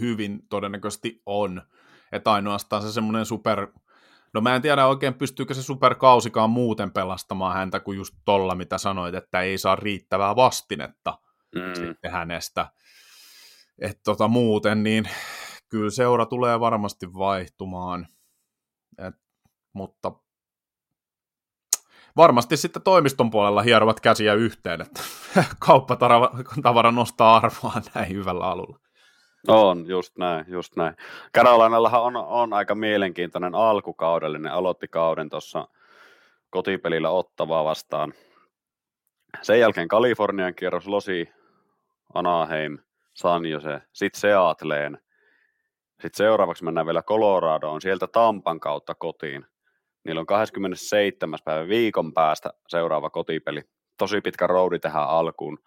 [0.00, 1.62] hyvin todennäköisesti on.
[2.12, 3.66] Että ainoastaan se semmoinen super...
[4.34, 8.78] No mä en tiedä oikein, pystyykö se superkausikaan muuten pelastamaan häntä kuin just tolla, mitä
[8.78, 11.18] sanoit, että ei saa riittävää vastinetta
[11.58, 11.74] mm.
[11.74, 12.66] sitten hänestä
[13.78, 15.08] että tota, muuten, niin
[15.68, 18.06] kyllä seura tulee varmasti vaihtumaan,
[18.98, 19.14] Et,
[19.72, 20.12] mutta
[22.16, 25.02] varmasti sitten toimiston puolella hierovat käsiä yhteen, että
[25.66, 28.78] kauppatavara nostaa arvoa näin hyvällä alulla.
[29.48, 30.96] On, just näin, just näin.
[31.34, 35.68] Carolinallahan on, on aika mielenkiintoinen alkukaudellinen, aloitti kauden tuossa
[36.50, 38.12] kotipelillä Ottavaa vastaan.
[39.42, 41.28] Sen jälkeen Kalifornian kierros Losi,
[42.18, 42.78] Anaheim,
[43.14, 44.98] San Jose, sitten Seatleen.
[46.02, 49.46] Sitten seuraavaksi mennään vielä Coloradoon, sieltä Tampan kautta kotiin.
[50.04, 51.38] Niillä on 27.
[51.44, 53.62] päivä viikon päästä seuraava kotipeli.
[53.98, 55.58] Tosi pitkä roadi tähän alkuun.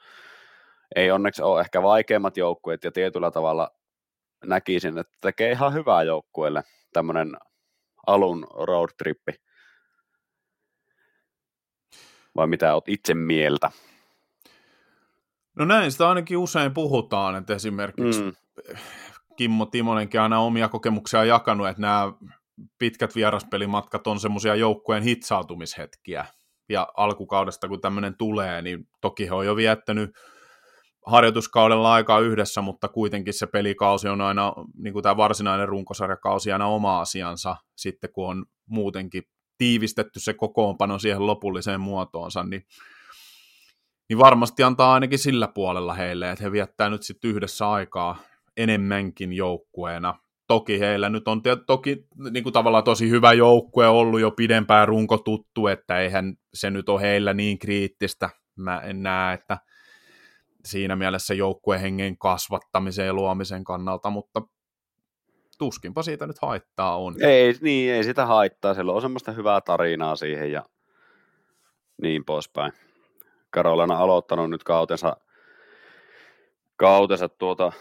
[0.96, 3.72] Ei onneksi ole ehkä vaikeimmat joukkueet ja tietyllä tavalla
[4.46, 7.38] näkisin, että tekee ihan hyvää joukkueelle tämmöinen
[8.08, 9.32] alun road trippi.
[12.36, 13.72] Vai mitä oot itse mieltä?
[15.60, 18.32] No näin sitä ainakin usein puhutaan, että esimerkiksi mm.
[19.38, 22.14] Kimmo Timonenkin aina omia kokemuksia jakanut, että nämä
[22.80, 26.26] pitkät vieraspelimatkat on semmoisia joukkueen hitsautumishetkiä.
[26.70, 30.12] Ja alkukaudesta, kun tämmöinen tulee, niin toki he on jo viettänyt
[31.06, 36.68] harjoituskaudella aikaa yhdessä, mutta kuitenkin se pelikausi on aina, niin kuin tämä varsinainen runkosarjakausi, aina
[36.68, 39.24] oma asiansa, sitten kun on muutenkin
[39.58, 42.64] tiivistetty se kokoonpano siihen lopulliseen muotoonsa, niin
[44.10, 48.18] niin varmasti antaa ainakin sillä puolella heille, että he viettää nyt sitten yhdessä aikaa
[48.58, 50.20] enemmänkin joukkueena.
[50.48, 55.18] Toki heillä nyt on toki niin kuin tavallaan tosi hyvä joukkue ollut jo pidempään runko
[55.18, 58.30] tuttu, että eihän se nyt ole heillä niin kriittistä.
[58.56, 59.58] Mä en näe, että
[60.66, 64.42] siinä mielessä joukkuehengen kasvattamisen ja luomisen kannalta, mutta
[65.58, 67.16] tuskinpa siitä nyt haittaa on.
[67.22, 70.66] Ei, niin, ei sitä haittaa, siellä on semmoista hyvää tarinaa siihen ja
[72.02, 72.72] niin poispäin.
[73.50, 75.18] Karolana aloittanut nyt kautensa,
[76.76, 77.72] kautensa tuota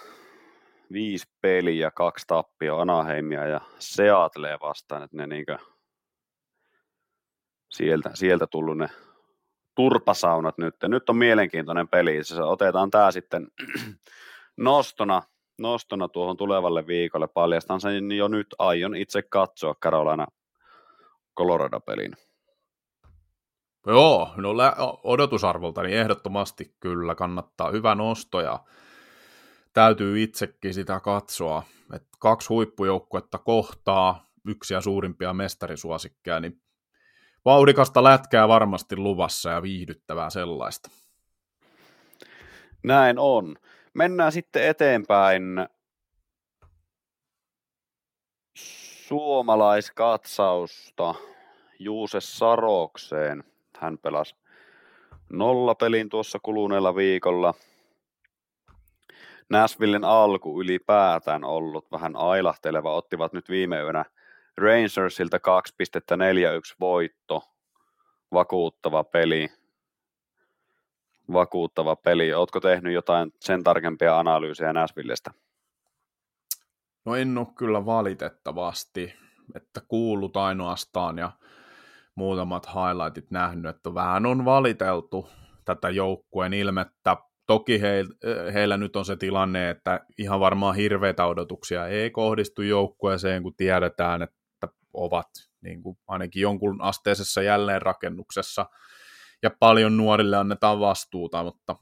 [0.92, 5.58] viisi peliä, kaksi tappia Anaheimia ja Seattle vastaan, että ne niinkö
[7.68, 8.88] sieltä, sieltä tullut ne
[9.74, 10.74] turpasaunat nyt.
[10.82, 12.24] Ja nyt on mielenkiintoinen peli.
[12.24, 13.46] Se otetaan tämä sitten
[14.56, 15.22] nostona,
[15.58, 17.28] nostona tuohon tulevalle viikolle.
[17.28, 20.26] Paljastan sen jo nyt, aion itse katsoa Carolina
[21.38, 22.27] Colorado-pelin.
[23.88, 24.50] Joo, no
[25.02, 27.70] odotusarvolta niin ehdottomasti kyllä kannattaa.
[27.70, 28.64] Hyvä nosto ja
[29.72, 36.62] täytyy itsekin sitä katsoa, että kaksi huippujoukkuetta kohtaa, yksi ja suurimpia mestarisuosikkeja, niin
[37.44, 40.90] vauhdikasta lätkää varmasti luvassa ja viihdyttävää sellaista.
[42.84, 43.56] Näin on.
[43.94, 45.42] Mennään sitten eteenpäin
[49.06, 51.14] suomalaiskatsausta
[51.78, 53.44] Juuse Sarokseen.
[53.80, 54.34] Hän pelasi
[55.30, 57.54] nollapelin tuossa kuluneella viikolla.
[59.50, 62.94] Nashvillen alku ylipäätään ollut vähän ailahteleva.
[62.94, 64.04] Ottivat nyt viime yönä
[64.56, 65.42] Rangersilta 2.41
[66.80, 67.42] voitto.
[68.32, 69.48] Vakuuttava peli.
[71.32, 72.34] Vakuuttava peli.
[72.34, 75.30] Oletko tehnyt jotain sen tarkempia analyysiä Nashvillestä?
[77.04, 79.14] No en ole kyllä valitettavasti,
[79.54, 81.32] että kuullut ainoastaan ja
[82.18, 85.28] muutamat highlightit nähnyt, että vähän on valiteltu
[85.64, 87.16] tätä joukkueen ilmettä.
[87.46, 88.04] Toki he,
[88.54, 94.22] heillä nyt on se tilanne, että ihan varmaan hirveitä odotuksia ei kohdistu joukkueeseen, kun tiedetään,
[94.22, 95.26] että ovat
[95.60, 98.66] niin kuin ainakin jonkun asteisessa jälleenrakennuksessa,
[99.42, 101.76] ja paljon nuorille annetaan vastuuta, mutta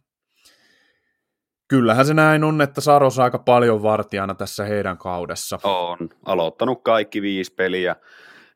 [1.69, 5.59] kyllähän se näin on, että Saros aika paljon vartijana tässä heidän kaudessa.
[5.63, 7.97] On aloittanut kaikki viisi peliä.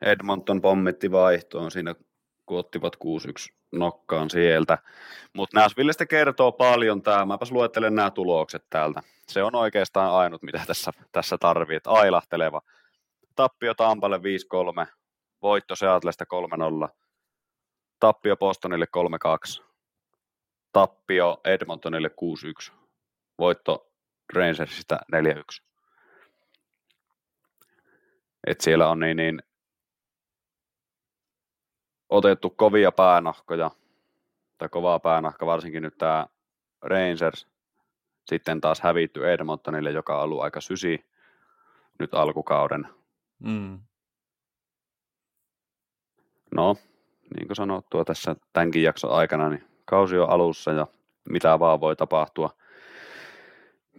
[0.01, 1.95] Edmonton pommitti vaihtoon siinä,
[2.45, 2.99] kun ottivat 6-1
[3.71, 4.77] nokkaan sieltä.
[5.35, 7.25] Mutta Nashvillestä kertoo paljon tämä.
[7.25, 9.01] Mäpäs luettelen nämä tulokset täältä.
[9.27, 11.79] Se on oikeastaan ainut, mitä tässä, tässä tarvii.
[11.85, 12.61] Ailahteleva.
[13.35, 14.17] Tappio Tampalle
[14.83, 14.87] 5-3.
[15.41, 16.25] Voitto Seatlesta
[16.85, 16.89] 3-0.
[17.99, 18.85] Tappio Bostonille
[19.59, 19.63] 3-2.
[20.71, 22.09] Tappio Edmontonille
[22.69, 22.73] 6-1.
[23.39, 23.91] Voitto
[24.33, 25.71] Rangersista 4-1.
[28.47, 29.43] Et siellä on niin, niin
[32.11, 33.71] otettu kovia päänahkoja,
[34.57, 36.27] tai kovaa päänahka, varsinkin nyt tämä
[36.81, 37.47] Rangers,
[38.25, 41.05] sitten taas hävitty Edmontonille, joka on ollut aika sysi
[41.99, 42.87] nyt alkukauden.
[43.39, 43.79] Mm.
[46.55, 46.75] No,
[47.35, 50.87] niin kuin sanottua tässä tämänkin jakson aikana, niin kausi on alussa ja
[51.29, 52.49] mitä vaan voi tapahtua.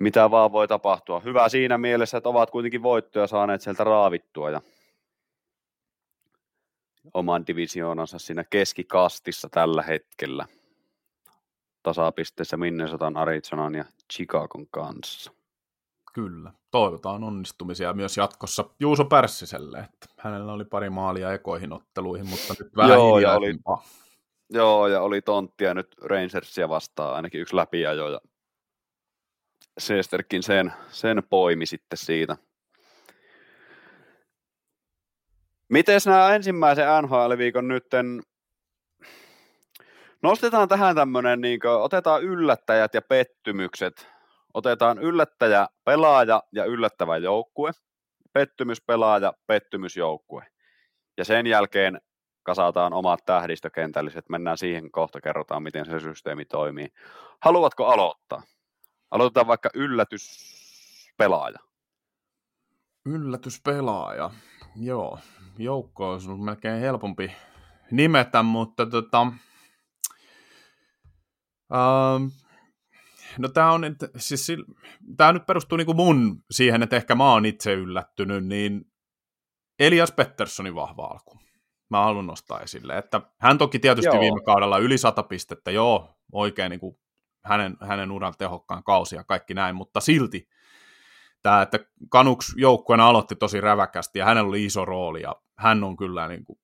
[0.01, 1.21] Mitä vaan voi tapahtua.
[1.21, 4.61] Hyvä siinä mielessä, että ovat kuitenkin voittoja saaneet sieltä raavittua ja
[7.15, 10.47] oman divisioonansa siinä keskikastissa tällä hetkellä.
[11.83, 15.33] Tasapisteessä Minnesotan, Arizonan ja Chicagon kanssa.
[16.13, 16.53] Kyllä.
[16.71, 22.77] Toivotaan onnistumisia myös jatkossa Juuso Pärssiselle, että hänellä oli pari maalia ekoihin otteluihin, mutta nyt
[22.77, 23.55] vähän Joo, ja oli,
[24.51, 28.21] joo, ja oli tonttia nyt Rangersia vastaan, ainakin yksi läpiajo, ja
[29.79, 32.37] Sesterkin sen, sen poimi sitten siitä.
[35.73, 38.23] Miten nämä ensimmäisen NHL-viikon nytten,
[40.23, 44.09] nostetaan tähän tämmöinen, niin otetaan yllättäjät ja pettymykset.
[44.55, 47.71] Otetaan yllättäjä, pelaaja ja yllättävä joukkue,
[48.33, 50.47] pettymyspelaaja, pettymysjoukkue.
[51.17, 52.01] Ja sen jälkeen
[52.43, 56.89] kasataan omat tähdistökentälliset, mennään siihen kohta, kerrotaan miten se systeemi toimii.
[57.43, 58.43] Haluatko aloittaa?
[59.11, 61.59] Aloitetaan vaikka yllätyspelaaja.
[63.07, 64.31] Yllätyspelaaja.
[64.77, 65.19] Joo,
[65.59, 67.33] joukko on ollut melkein helpompi
[67.91, 69.21] nimetä, mutta tota,
[71.75, 72.27] ähm,
[73.39, 73.83] no tämä on,
[74.17, 74.53] siis,
[75.17, 78.85] tämä nyt perustuu niinku mun siihen, että ehkä mä oon itse yllättynyt, niin
[79.79, 81.39] Elias Petterssonin vahva alku.
[81.91, 84.21] Mä haluan nostaa esille, että hän toki tietysti Joo.
[84.21, 86.97] viime kaudella yli 100 pistettä, joo, oikein niin kuin
[87.45, 90.49] hänen, hänen uran tehokkaan kausi ja kaikki näin, mutta silti
[91.43, 91.79] tämä, että
[92.09, 96.45] Kanuks joukkueena aloitti tosi räväkästi ja hänellä oli iso rooli ja hän on kyllä niin
[96.45, 96.59] kuin,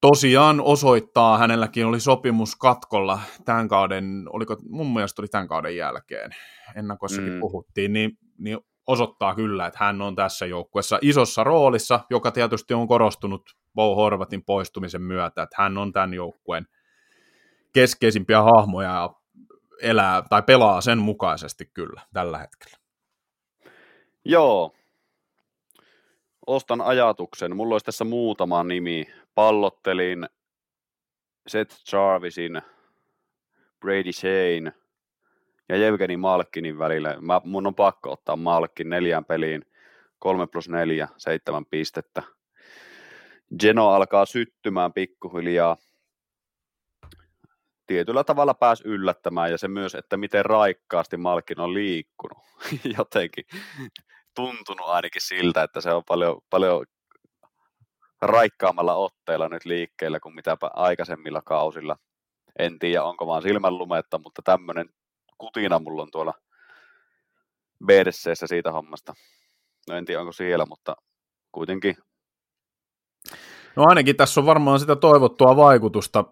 [0.00, 6.30] tosiaan osoittaa, hänelläkin oli sopimus katkolla tämän kauden, oliko, mun mielestä oli tämän kauden jälkeen,
[6.76, 7.40] ennakoissakin Mm.
[7.40, 12.88] puhuttiin, niin, niin osoittaa kyllä, että hän on tässä joukkueessa isossa roolissa, joka tietysti on
[12.88, 13.42] korostunut
[13.74, 16.66] Bo Horvatin poistumisen myötä, että hän on tämän joukkueen
[17.72, 19.10] keskeisimpiä hahmoja ja
[19.82, 22.81] elää tai pelaa sen mukaisesti kyllä tällä hetkellä.
[24.24, 24.74] Joo.
[26.46, 27.56] Ostan ajatuksen.
[27.56, 29.06] Mulla olisi tässä muutama nimi.
[29.34, 30.26] Pallottelin
[31.46, 32.62] Seth Jarvisin,
[33.80, 34.72] Brady Shane
[35.68, 37.16] ja Jevgeni Malkinin välillä.
[37.20, 39.64] Mä, mun on pakko ottaa Malkin neljään peliin.
[40.18, 42.22] 3 plus 4, 7 pistettä.
[43.60, 45.76] Geno alkaa syttymään pikkuhiljaa.
[47.92, 52.38] Tietyllä tavalla pääsi yllättämään ja se myös, että miten raikkaasti Malkin on liikkunut.
[52.98, 53.44] Jotenkin
[54.34, 56.86] tuntunut ainakin siltä, että se on paljon, paljon
[58.22, 61.96] raikkaammalla otteella nyt liikkeellä kuin mitä aikaisemmilla kausilla.
[62.58, 64.88] En tiedä, onko vaan silmänlumetta, mutta tämmöinen
[65.38, 66.34] kutina mulla on tuolla
[67.84, 69.14] BDCssä siitä hommasta.
[69.88, 70.96] No en tiedä, onko siellä, mutta
[71.52, 71.96] kuitenkin.
[73.76, 76.24] No ainakin tässä on varmaan sitä toivottua vaikutusta,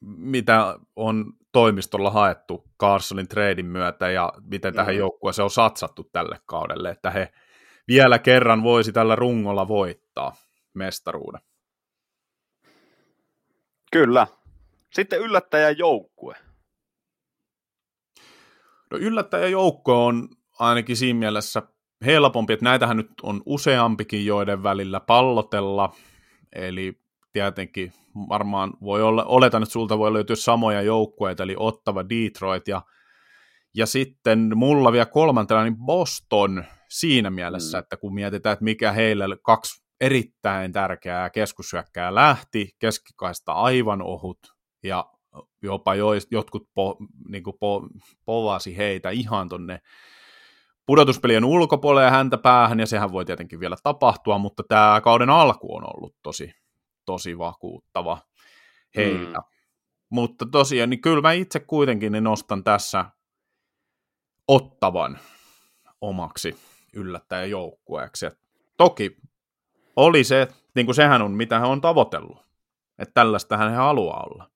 [0.00, 4.98] mitä on toimistolla haettu Carsonin treidin myötä ja miten tähän Mm.
[4.98, 7.32] joukkueeseen on satsattu tälle kaudelle, että he
[7.88, 10.36] vielä kerran voisi tällä rungolla voittaa
[10.74, 11.40] mestaruuden.
[13.92, 14.26] Kyllä.
[14.92, 16.34] Sitten yllättäjän joukkue.
[18.90, 20.28] No yllättäjäjoukko on
[20.58, 21.62] ainakin siinä mielessä
[22.04, 25.92] helpompi, että näitähän nyt on useampikin, joiden välillä pallotella,
[26.52, 27.00] eli
[27.32, 27.92] tietenkin
[28.28, 32.82] varmaan voi olla, oletan, että sulta voi löytyä samoja joukkueita, eli Ottava, Detroit ja,
[33.74, 37.82] ja sitten mulla vielä kolmantena niin Boston siinä mielessä, Mm.
[37.82, 44.38] että kun mietitään, että mikä heille kaksi erittäin tärkeää keskushyökkää lähti, keskikaista aivan ohut
[44.82, 45.04] ja
[45.62, 46.96] jopa jo, jotkut po,
[47.28, 47.88] niin po,
[48.24, 49.78] povasi heitä ihan tonne
[50.86, 55.76] pudotuspelien ulkopuolelle ja häntä päähän, ja sehän voi tietenkin vielä tapahtua, mutta tämä kauden alku
[55.76, 56.52] on ollut tosi,
[57.08, 58.18] tosi vakuuttava
[58.96, 59.38] heillä.
[59.38, 59.44] Mm.
[60.10, 63.04] Mutta tosiaan, niin kyllä mä itse kuitenkin niin nostan tässä
[64.48, 65.18] ottavan
[66.00, 66.56] omaksi
[66.94, 68.26] yllättäjäjoukkueeksi.
[68.76, 69.16] Toki
[69.96, 72.38] oli se, niin kuin sehän on, mitä hän on tavoitellut.
[72.98, 74.50] Että tällaista hän haluaa olla.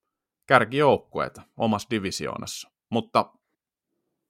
[0.47, 2.71] Kärkijoukkueita omassa divisioonassa.
[2.91, 3.33] Mutta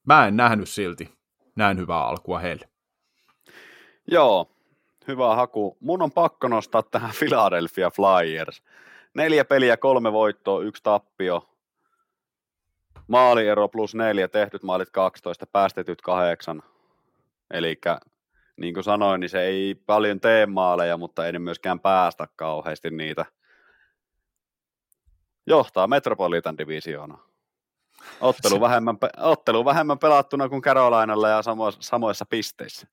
[0.07, 1.15] mä en nähnyt silti
[1.57, 2.69] näin hyvää alkua heille.
[4.07, 4.57] Joo,
[5.09, 5.77] hyvä haku.
[5.81, 8.63] Mun on pakko nostaa tähän Philadelphia Flyers.
[9.15, 11.49] Neljä peliä, kolme voittoa, yksi tappio.
[13.09, 16.63] Maaliero plus neljä, tehdyt maalit 12, päästetyt kahdeksan.
[17.51, 17.81] Eli
[18.57, 22.91] niin kuin sanoin, niin se ei paljon tee maaleja, mutta ei ne myöskään päästä kauheasti
[22.91, 23.25] niitä.
[25.47, 27.32] Johtaa Metropolitan divisioona.
[28.21, 32.87] Ottelu vähemmän, ottelu vähemmän pelattuna kuin Carolinalla ja samo, samoissa pisteissä.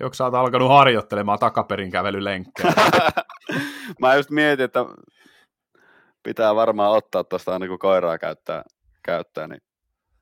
[0.00, 2.72] Joko sä oot alkanut harjoittelemaan takaperin kävelylenkkejä?
[4.00, 4.84] Mä just mietin, että
[6.22, 8.62] pitää varmaan ottaa tuosta aina kun koiraa käyttää,
[9.02, 9.62] käyttää niin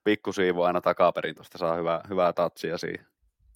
[0.04, 3.06] pikkusiivu aina takaperin, tuosta saa hyvää, hyvää tatsia siihen.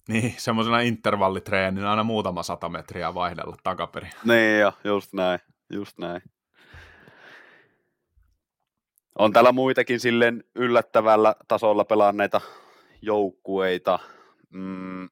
[0.07, 4.11] Niin, semmoisena intervallitreenin aina muutama sata metriä vaihdella takaperin.
[4.25, 5.39] Niin jo, just näin,
[5.73, 6.21] just näin.
[9.19, 12.41] On täällä muitakin silleen yllättävällä tasolla pelanneita
[13.01, 13.99] joukkueita.
[14.49, 15.09] Mm,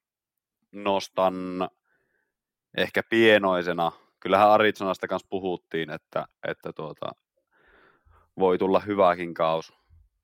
[0.72, 1.70] nostan
[2.78, 3.92] ehkä pienoisena.
[4.20, 7.12] Kyllähän Arizonasta kanssa puhuttiin, että, että tuota,
[8.40, 9.74] voi tulla hyväkin kaus.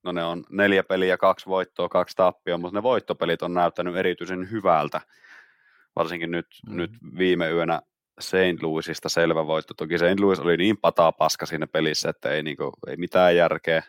[0.03, 4.51] No ne on neljä peliä, kaksi voittoa, kaksi tappia, mutta ne voittopelit on näyttänyt erityisen
[4.51, 5.01] hyvältä.
[5.95, 6.77] Varsinkin nyt, mm.
[6.77, 7.81] nyt viime yönä
[8.19, 8.61] St.
[8.61, 9.73] Louisista selvä voitto.
[9.73, 10.19] Toki St.
[10.19, 13.83] Louis oli niin pataa paska siinä pelissä, että ei, niinku, ei mitään järkeä.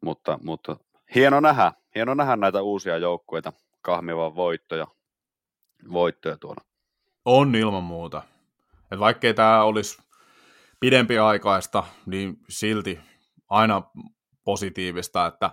[0.00, 0.76] Mutta, mutta
[1.14, 4.86] hieno nähdä, hieno nähdä näitä uusia joukkueita kahmivan voittoja,
[5.92, 6.64] voittoja tuolla.
[7.24, 8.22] On ilman muuta.
[8.92, 10.02] Et vaikkei tämä olisi
[10.80, 13.00] pidempi aikaista, niin silti
[13.48, 13.82] aina
[14.44, 15.50] positiivista, että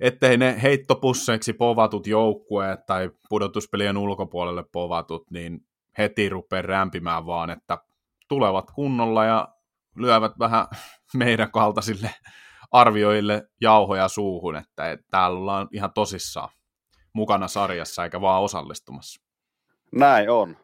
[0.00, 5.60] ettei ne heittopusseiksi povatut joukkueet tai pudotuspelien ulkopuolelle povatut, niin
[5.98, 7.78] heti rupeaa rämpimään vaan, että
[8.28, 9.48] tulevat kunnolla ja
[9.96, 10.66] lyövät vähän
[11.14, 12.10] meidän kaltaisille
[12.72, 16.48] arvioille jauhoja suuhun, että, täällä ollaan ihan tosissaan
[17.12, 19.22] mukana sarjassa eikä vaan osallistumassa.
[19.92, 20.56] Näin on.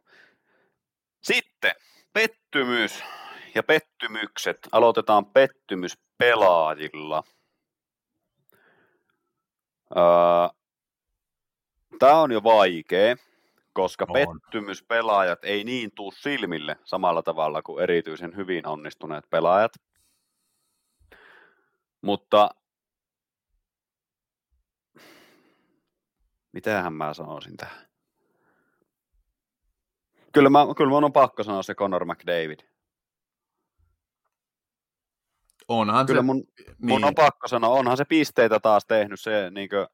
[1.23, 1.73] Sitten
[2.13, 3.05] pettymys
[3.55, 4.59] ja pettymykset.
[4.73, 7.23] Aloitetaan pettymys pelaajilla.
[11.99, 13.17] Tämä on jo vaikea,
[13.73, 14.15] koska on.
[14.15, 19.73] pettymyspelaajat ei niin tuu silmille samalla tavalla kuin erityisen hyvin onnistuneet pelaajat.
[22.03, 22.51] Mutta
[26.53, 27.91] mitähän mä sanoisin tähän?
[30.33, 32.59] Kyllä, mä, kyllä mun on pakko sanoa se Conor McDavid.
[35.69, 36.77] Onhan kyllä se, mun, niin.
[36.81, 39.89] mun on pakko sanoa, onhan se pisteitä taas tehnyt, se niinkö,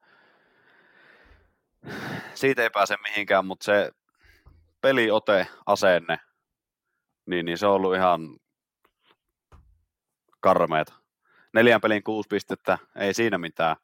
[2.37, 3.93] siitä ei pääse mihinkään, mutta se
[4.81, 6.19] peliote, asenne,
[7.27, 8.21] niin, niin se on ollut ihan
[10.41, 10.95] karmeeta.
[11.53, 13.77] Neljän pelin kuusi pistettä, ei siinä mitään.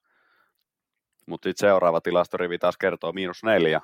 [1.26, 3.80] Mutta sitten seuraava tilastorivi taas kertoo miinus neljä.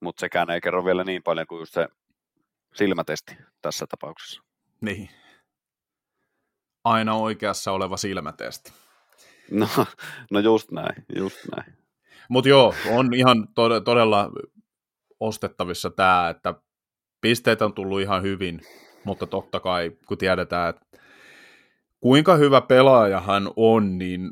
[0.00, 1.88] Mutta sekään ei kerro vielä niin paljon kuin just se
[2.74, 4.42] silmätesti tässä tapauksessa.
[4.80, 5.10] Niin.
[6.84, 8.72] Aina oikeassa oleva silmätesti.
[9.50, 9.68] No,
[10.30, 11.79] no just näin, just näin.
[12.30, 14.30] Mutta joo, on ihan tod- todella
[15.20, 16.54] ostettavissa tämä, että
[17.20, 18.60] pisteet on tullut ihan hyvin,
[19.04, 20.86] mutta totta kai, kun tiedetään, että
[22.00, 24.30] kuinka hyvä pelaaja hän on, niin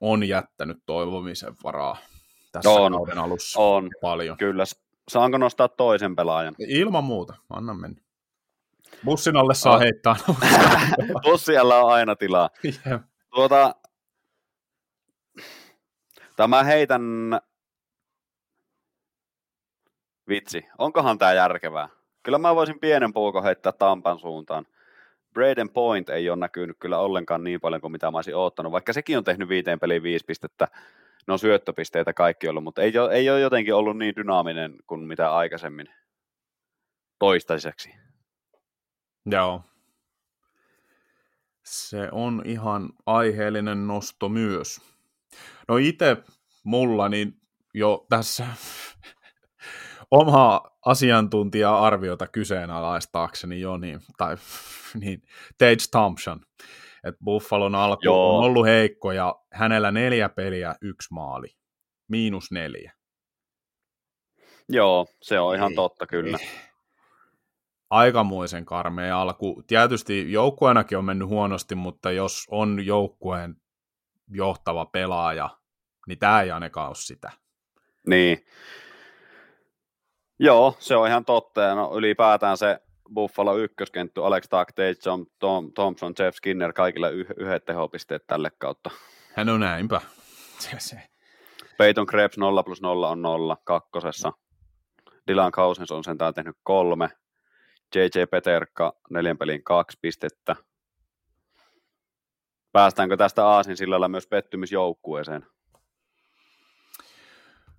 [0.00, 1.96] on jättänyt toivomisen varaa
[2.52, 4.36] tässä on, kauden alussa on, paljon.
[4.36, 4.64] Kyllä.
[5.08, 6.54] Saanko nostaa toisen pelaajan?
[6.58, 8.00] Ilman muuta, anna mennä.
[9.04, 9.80] Bussin alle saa oh.
[9.80, 10.16] heittää.
[11.24, 12.50] Bussialla on aina tilaa.
[12.86, 13.00] Yeah.
[13.34, 13.74] Tuota,
[16.40, 17.02] tämä heitän...
[20.28, 21.88] Vitsi, onkohan tämä järkevää?
[22.22, 24.66] Kyllä mä voisin pienen puukon heittää Tampan suuntaan.
[25.32, 28.92] Braden Point ei ole näkynyt kyllä ollenkaan niin paljon kuin mitä mä olisin odottanut, vaikka
[28.92, 30.68] sekin on tehnyt viiteen peliin viisi pistettä,
[31.26, 35.34] no syöttöpisteitä kaikki ollut, mutta ei ole, ei ole jotenkin ollut niin dynaaminen kuin mitä
[35.34, 35.86] aikaisemmin
[37.18, 37.94] toistaiseksi.
[39.26, 39.62] Joo.
[41.64, 44.99] Se on ihan aiheellinen nosto myös.
[45.70, 46.16] No itse
[46.64, 47.32] mulla niin
[47.74, 48.46] jo tässä
[50.10, 54.36] omaa asiantuntija-arviota kyseenalaistaakseni jo, niin, tai
[55.00, 55.22] niin,
[55.58, 56.40] Tage Thompson,
[57.04, 58.38] että Buffalon alku Joo.
[58.38, 61.48] on ollut heikko ja hänellä neljä peliä, yksi maali.
[62.08, 62.92] miinus neljä.
[64.68, 66.38] Joo, se on ihan Ei, totta kyllä.
[66.40, 66.48] ei.
[67.90, 69.62] Aikamoisen karmea alku.
[69.66, 73.56] Tietysti joukkueenakin on mennyt huonosti, mutta jos on joukkueen
[74.28, 75.59] johtava pelaaja,
[76.10, 77.30] niin tämä ei ainakaan ole sitä.
[78.06, 78.44] Niin.
[80.38, 81.60] Joo, se on ihan totta.
[81.60, 82.80] Ja no, ylipäätään se
[83.14, 88.90] Buffalo ykköskentty, Alex Tuck, Tom, Tom, Thompson, Jeff Skinner, kaikille yh- yhdet tehopisteet tälle kautta.
[89.34, 90.00] Hän on näinpä.
[90.58, 91.02] Se, se.
[91.78, 94.32] Peyton Krebs 0 plus 0 on 0 kakkosessa.
[95.28, 97.08] Dylan Cousins on sentään tehnyt kolme.
[97.94, 100.56] JJ Peterka neljän pelin kaksi pistettä.
[102.72, 105.46] Päästäänkö tästä Aasin sillalla myös pettymysjoukkueeseen?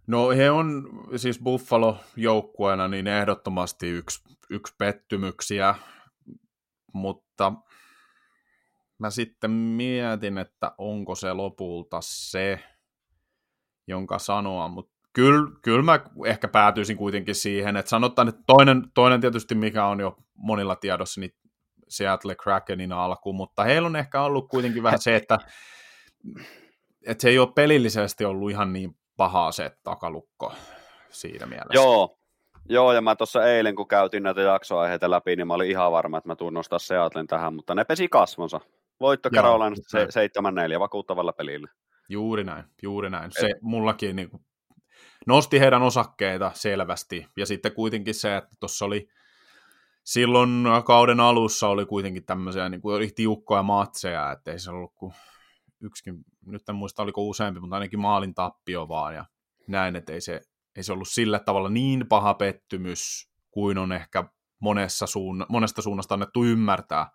[0.08, 5.76] No he on siis Buffalo joukkueena niin ehdottomasti yksi, yksi pettymyksiä,
[6.94, 7.54] mutta
[9.00, 12.64] mä sitten mietin, että onko se lopulta se,
[13.88, 19.22] jonka sanoa, mutta kyllä, kyllä mä ehkä päätyisin kuitenkin siihen, että sanotaan, että toinen, toinen
[19.22, 21.32] tietysti, mikä on jo monilla tiedossa, niin
[21.90, 25.40] Seattle Krakenin alku, mutta heillä on ehkä ollut kuitenkin vähän se, että,
[27.06, 30.54] että se ei ole pelillisesti ollut ihan niin pahaa se takalukko
[31.10, 31.74] siinä mielessä.
[31.74, 32.18] Joo,
[32.70, 36.18] Joo, ja mä tuossa eilen, kun käytin näitä jaksoaiheita läpi, niin mä olin ihan varma,
[36.18, 38.60] että mä tuun nostaa Seatlen tähän, mutta ne pesi kasvonsa.
[39.00, 40.32] Voitto Carolinasta just näin.
[40.70, 41.68] se, 7-4 vakuuttavalla pelillä.
[42.10, 43.32] Juuri näin, juuri näin.
[43.40, 44.46] Se mullakin niin kuin,
[45.28, 49.10] nosti heidän osakkeita selvästi, ja sitten kuitenkin se, että tuossa oli
[50.04, 55.14] silloin kauden alussa oli kuitenkin tämmöisiä niin kuin tiukkoja matseja, että ei se ollut kuin
[55.82, 59.26] yksikin, nyt en muista oliko useampi, mutta ainakin maalin tappio vaan, ja
[59.68, 60.42] näin, että ei se,
[60.76, 64.24] ei se ollut sillä tavalla niin paha pettymys kuin on ehkä
[64.60, 67.12] monessa suun, monesta suunnasta annettu ymmärtää.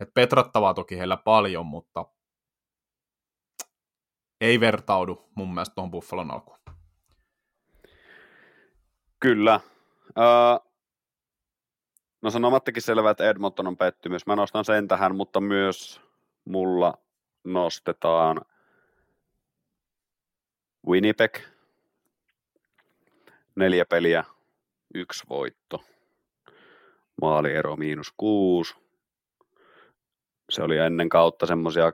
[0.00, 2.04] Et petrattavaa toki heillä paljon, mutta
[4.40, 6.58] ei vertaudu mun mielestä tuohon Buffalon alkuun.
[9.20, 9.60] Kyllä.
[10.18, 10.70] Öö,
[12.22, 14.26] no sanomattakin selvää, että Edmonton on pettymys.
[14.26, 16.00] Mä nostan sen tähän, mutta myös
[16.44, 16.94] mulla
[17.44, 18.40] nostetaan
[20.88, 21.38] Winnipeg.
[23.56, 24.24] Neljä peliä,
[24.94, 25.84] yksi voitto.
[27.22, 28.74] Maaliero miinus kuusi.
[30.50, 31.92] Se oli ennen kautta semmoisia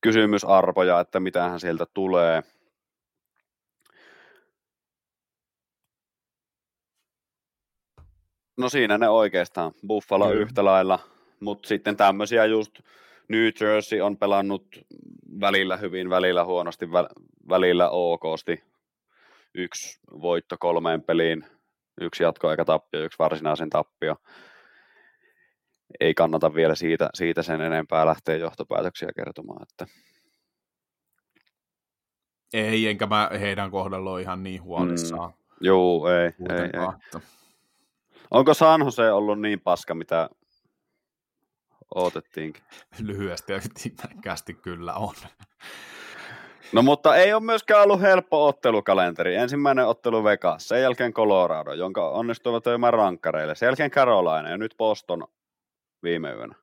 [0.00, 2.42] kysymysarvoja, että mitähän sieltä tulee.
[8.56, 9.72] No siinä ne oikeastaan.
[9.86, 10.40] Buffalo Kyllä.
[10.40, 10.98] yhtä lailla,
[11.40, 12.80] mutta sitten tämmöisiä just
[13.28, 14.66] New Jersey on pelannut
[15.40, 16.92] välillä hyvin, välillä huonosti,
[17.50, 18.64] välillä okosti.
[19.54, 21.44] Yksi voitto kolmeen peliin,
[22.00, 24.16] yksi jatkoaika tappio, yksi varsinaisen tappio.
[26.00, 29.62] Ei kannata vielä siitä, siitä sen enempää lähteä johtopäätöksiä kertomaan.
[29.62, 29.86] Että
[32.52, 35.30] Ei, enkä mä heidän kohdalla ole ihan niin huolissaan.
[35.30, 36.64] Mm, juu, ei, ei, ei.
[36.64, 37.20] ei.
[38.30, 40.30] Onko San Jose ollut niin paska, mitä
[41.94, 42.62] odotettiinkin?
[42.98, 43.60] Lyhyesti ja
[44.62, 45.14] kyllä on.
[46.72, 49.36] No mutta ei ole myöskään ollut helppo ottelukalenteri.
[49.36, 53.54] Ensimmäinen ottelu Vegas, sen jälkeen Colorado, jonka onnistuivat töimään rankkareille.
[53.54, 55.24] Sen jälkeen Carolina ja nyt Boston
[56.02, 56.54] viime yönä.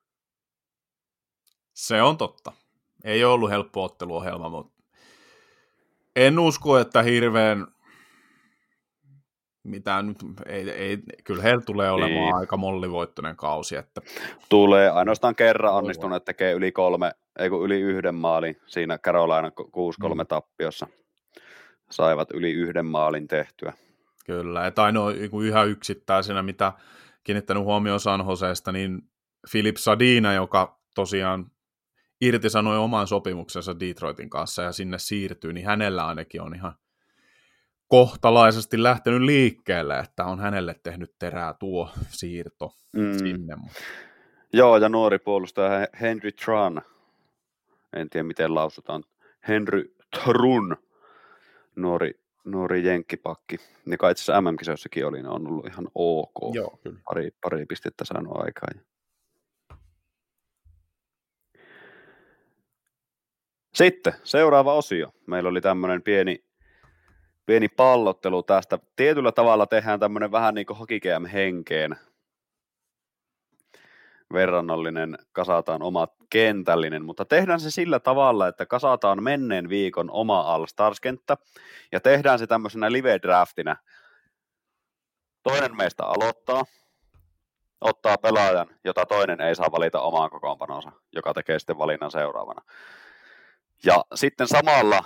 [1.74, 2.52] Se on totta.
[3.04, 4.82] Ei ole ollut helppo otteluohjelma, mutta
[6.16, 7.66] en usko, että hirveän
[9.62, 12.34] mitä nyt, ei, ei, kyllä heillä tulee olemaan Niin.
[12.34, 14.00] aika mollivoittoinen kausi, että
[14.48, 20.14] Tulee ainoastaan kerran onnistuneet tekee yli kolme, ei kun yli yhden maalin siinä Carolina 6-3
[20.24, 20.26] Mm.
[20.28, 20.86] tappiossa.
[21.90, 23.72] Saivat yli yhden maalin tehtyä.
[24.26, 25.12] kyllä, että ainoa
[25.42, 26.72] yhä yksittäisenä, mitä
[27.24, 29.02] kiinnittänyt huomioon San Joseesta, niin
[29.50, 31.46] Philip Sadina, joka tosiaan
[32.20, 36.74] irtisanoi oman sopimuksensa Detroitin kanssa ja sinne siirtyy, niin hänellä ainakin on ihan
[37.88, 43.18] kohtalaisesti lähtenyt liikkeelle, että on hänelle tehnyt terää tuo siirto Mm.
[43.18, 43.56] sinne.
[44.52, 46.82] Joo, ja nuori puolustaja He- Henry Tran.
[47.96, 49.04] En tiedä, miten lausutaan.
[49.48, 50.76] Henry Trun.
[51.76, 53.56] Nuori, nuori jenkkipakki.
[53.86, 56.54] Joka itse asiassa MM-kisoissakin oli, niin on ollut ihan ok.
[56.54, 57.00] Joo, kyllä.
[57.04, 58.80] Pari, pari pistettä saanut aikaan.
[63.74, 65.12] Sitten seuraava osio.
[65.26, 66.44] Meillä oli tämmöinen pieni,
[67.46, 68.78] pieni pallottelu tästä.
[68.96, 70.78] Tietyllä tavalla tehdään tämmöinen vähän niin kuin
[71.32, 71.96] henkeen
[74.32, 81.36] verrannollinen, kasataan oma kentällinen, mutta tehdään se sillä tavalla, että kasataan menneen viikon oma All-Stars-kenttä
[81.92, 83.76] ja tehdään se tämmöisenä live-draftina.
[85.42, 86.64] Toinen meistä aloittaa,
[87.80, 92.62] ottaa pelaajan, jota toinen ei saa valita omaan kokoonpanonsa, joka tekee sitten valinnan seuraavana.
[93.84, 95.04] Ja sitten samalla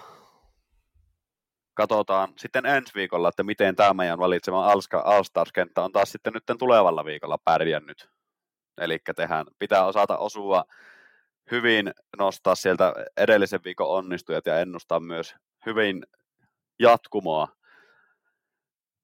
[1.75, 4.67] katsotaan sitten ensi viikolla, että miten tämä meidän valitsema
[5.05, 8.09] All-Stars-kenttä on taas sitten nyt tulevalla viikolla pärjännyt.
[8.79, 8.99] Eli
[9.59, 10.65] pitää osata osua
[11.51, 15.35] hyvin nostaa sieltä edellisen viikon onnistujat ja ennustaa myös
[15.67, 16.03] hyvin
[16.79, 17.49] jatkumoa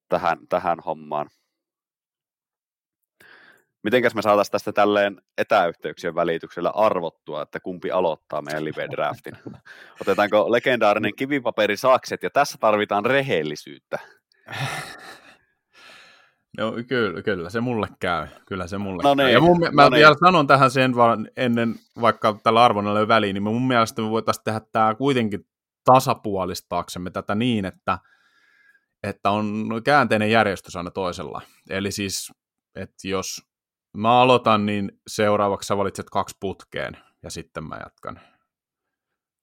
[0.09, 1.31] tähän, tähän hommaan.
[3.83, 9.37] Mitenkäs me saataisiin tästä tälleen etäyhteyksien välityksellä arvottua, että kumpi aloittaa meidän live-draftin?
[10.01, 13.99] Otetaanko legendaarinen kivipaperi sakset, ja tässä tarvitaan rehellisyyttä.
[16.59, 18.27] No kyllä, kyllä, se mulle käy.
[18.47, 19.27] Kyllä se mulle no käy.
[19.27, 20.19] Niin, ja mun, mä no vielä niin.
[20.19, 24.45] sanon tähän sen vaan ennen, vaikka tällä arvonnalla ei väliin, niin mun mielestä me voitaisiin
[24.45, 25.47] tehdä tämä kuitenkin
[25.85, 27.99] tasapuolistaaksemme tätä niin, että,
[29.03, 31.43] että on käänteinen järjestys aina toisella.
[31.71, 32.33] Eli siis,
[32.75, 33.43] että jos
[33.97, 38.21] mä aloitan, niin seuraavaksi sä valitset kaksi putkeen, ja sitten mä jatkan.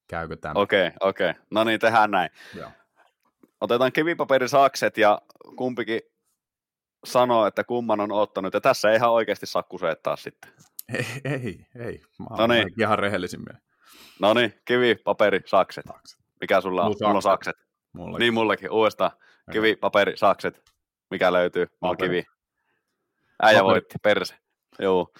[0.09, 0.53] Käykö tämä?
[0.55, 1.29] Okei, okay, okei.
[1.29, 1.41] Okay.
[1.51, 2.29] No niin, tehdään näin.
[2.55, 2.69] Joo.
[3.61, 5.21] Otetaan kivipaperi sakset ja
[5.55, 6.01] kumpikin
[7.05, 8.53] sanoo, että kumman on ottanut.
[8.53, 10.51] Ja tässä ei ihan oikeasti saa kuseettaa sitten.
[10.93, 12.01] Ei, ei, ei.
[12.19, 12.67] Mä oon niin.
[12.79, 13.57] ihan rehellisimmin.
[14.21, 15.85] No niin, kivi, paperi, sakset.
[16.41, 16.87] Mikä sulla on?
[16.87, 17.55] Mulla Mulla on sakset.
[17.93, 19.11] Mulla Niin mullekin, uudestaan.
[19.51, 20.63] Kivi, paperi, sakset.
[21.11, 21.65] Mikä löytyy?
[21.65, 22.09] Mulla on Paperi.
[22.09, 22.23] kivi.
[23.41, 23.73] Äijä Paperi.
[23.73, 24.35] voitti, perse.
[24.79, 25.13] Joo.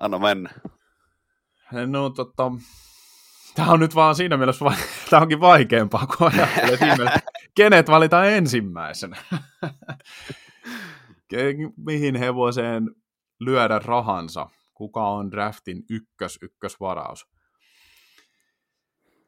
[0.00, 0.50] Anna mennä.
[1.86, 2.52] No tota,
[3.54, 4.74] tämä on nyt vaan siinä mielessä, va-
[5.10, 7.20] tämä onkin vaikeampaa kuin ajattelee siinä mielessä,
[7.56, 9.16] kenet valitaan ensimmäisenä.
[11.76, 12.90] Mihin hevoseen
[13.40, 14.50] lyödä rahansa?
[14.74, 17.26] Kuka on draftin ykkös, ykkösvaraus?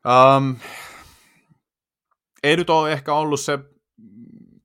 [0.06, 0.56] Um,
[2.42, 3.58] ei nyt ole ehkä ollut se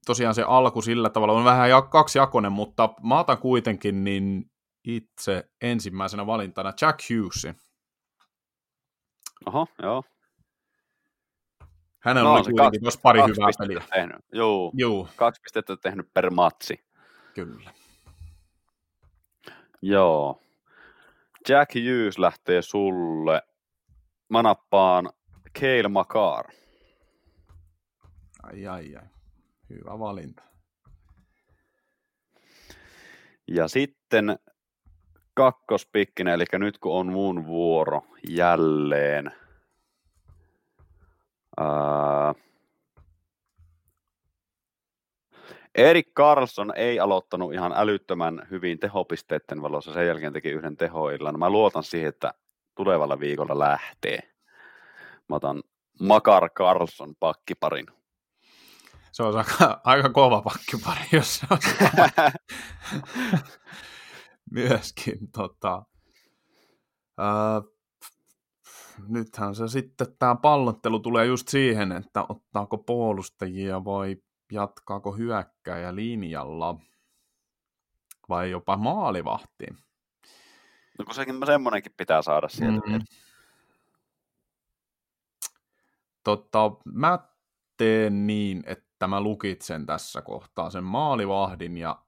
[0.06, 4.50] tosiaan se alku sillä tavalla, on vähän ja- kaksijakoinen, mutta mä otan kuitenkin niin
[4.84, 7.54] itse ensimmäisenä valintana Jack Hughesin.
[9.46, 10.02] Oho, joo.
[12.04, 13.82] Hänellä No, oli kuitenkin tuossa pari Kaksi hyvää peliä.
[13.94, 14.16] Tehnyt.
[14.32, 16.84] Joo, Juu, kaksi pistettä tehnyt per matsi.
[17.34, 17.70] kyllä.
[19.82, 20.40] Joo.
[21.48, 23.42] Jack Hughes lähtee sulle.
[24.28, 25.10] Mä nappaan
[25.60, 26.44] Kale Makar.
[28.42, 29.02] Ai ai ai.
[29.70, 30.42] Hyvä valinta.
[33.48, 34.38] Ja sitten
[35.34, 39.32] kakkospikkinen, eli nyt kun on mun vuoro jälleen.
[41.56, 42.34] Ää...
[45.74, 49.92] Erik Carlson ei aloittanut ihan älyttömän hyvin tehopisteiden valossa.
[49.92, 51.38] Sen jälkeen teki yhden tehoillan.
[51.38, 52.34] Mä luotan siihen, että
[52.74, 54.18] tulevalla viikolla lähtee.
[55.28, 55.62] Mä otan
[56.00, 57.86] Makar Carlson pakkiparin.
[59.12, 61.58] Se on aika, aika kova pakkipari, jos se on
[64.50, 65.18] myöskin.
[65.32, 65.82] Tota,
[67.18, 67.62] ää,
[69.08, 74.16] nythän se sitten, tämä pallottelu tulee just siihen, että ottaako puolustajia vai
[74.52, 76.78] jatkaako hyökkääjä linjalla
[78.28, 79.76] vai jopa maalivahtiin.
[80.98, 82.78] No kun sekin, semmonenkin pitää saada sieltä.
[82.78, 82.90] Mhm.
[82.90, 83.04] Mm-hmm.
[86.24, 87.18] Tota, mä
[87.76, 92.03] teen niin, että mä lukitsen tässä kohtaa sen maalivahdin ja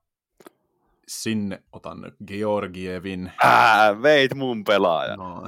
[1.07, 3.31] sinne otan Georgievin.
[3.43, 5.19] Ää, veit mun pelaajan.
[5.19, 5.47] No,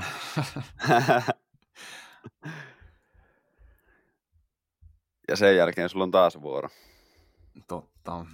[5.28, 6.70] ja sen jälkeen sulla on taas vuoro.
[7.68, 8.26] totta.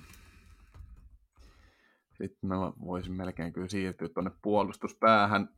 [2.18, 2.56] Sitten mä
[2.86, 5.50] voisin melkein kyllä siirtyä tuonne puolustuspäähän,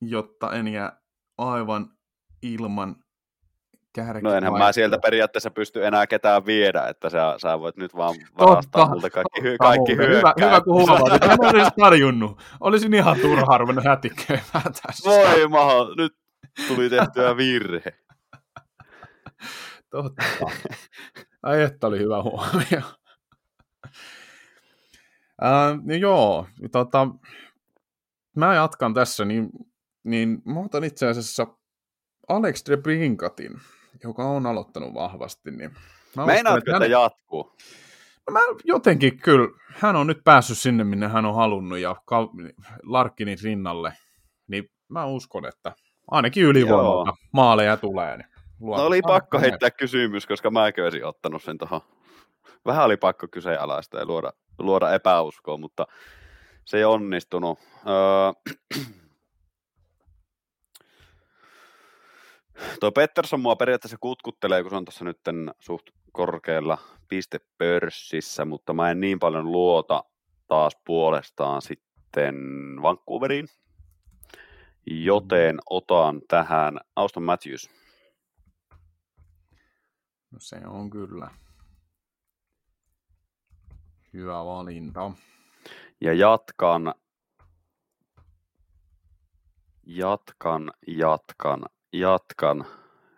[0.00, 1.00] jotta en jää
[1.38, 1.96] aivan
[2.42, 3.04] ilman
[3.96, 4.22] kärki.
[4.22, 8.14] No enhän mä sieltä periaatteessa pysty enää ketään viedä, että sä, sä voit nyt vaan
[8.38, 10.16] varastaa multa kaikki, totta kaikki muuten.
[10.16, 11.22] Hyvä, hyvä kun huomaat.
[11.22, 12.42] En mä olisi tarjunnut.
[12.60, 15.10] Olisin ihan turha ruvennut hätiköimään tässä.
[15.10, 16.16] Voi maho, nyt
[16.68, 17.82] tuli tehtyä virhe.
[19.90, 20.22] Totta.
[21.42, 22.82] Ai että oli hyvä huomio.
[25.44, 27.08] Äh, niin joo, tota,
[28.36, 29.48] mä jatkan tässä, niin,
[30.04, 31.46] niin mä otan itse asiassa
[32.28, 33.60] Alex Drebinkatin,
[34.06, 35.50] joka on aloittanut vahvasti.
[35.50, 35.70] Niin
[36.16, 37.52] mä Meinaatko, että hän, jatkuu?
[38.26, 42.52] no mä jotenkin kyllä, hän on nyt päässyt sinne, minne hän on halunnut ja Kal-
[42.82, 43.92] Larkkinin rinnalle,
[44.48, 45.72] niin mä uskon, että
[46.10, 48.16] ainakin ylivoimalta maaleja tulee.
[48.16, 48.28] Niin
[48.60, 51.80] No oli pakko heittää kysymys, koska mäkin olisin ottanut sen tuohon.
[52.66, 55.86] Vähän oli pakko kyseenalaista ja luoda, luoda epäuskoa, mutta
[56.64, 57.58] se ei onnistunut.
[57.86, 58.52] Öö...
[62.80, 65.20] Tuo Pettersson mua periaatteessa kutkuttelee, kun se on tuossa nyt
[65.60, 66.78] suht korkealla
[67.08, 70.04] pistepörssissä, mutta mä en niin paljon luota
[70.46, 72.34] taas puolestaan sitten
[72.82, 73.48] Vancouveriin.
[74.86, 77.70] Joten otan tähän Auston Matthews.
[80.30, 81.30] No se on kyllä
[84.12, 85.10] hyvä valinta.
[86.00, 86.94] Ja jatkan,
[89.86, 92.66] jatkan, jatkan, jatkan,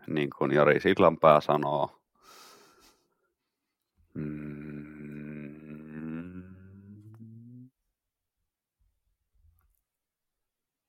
[0.07, 2.01] niin kuin Jari Sillanpää sanoo.
[4.15, 4.59] Mm.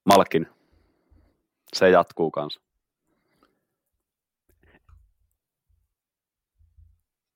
[0.05, 0.47] Malkin.
[1.73, 2.61] Se jatkuu kanssa.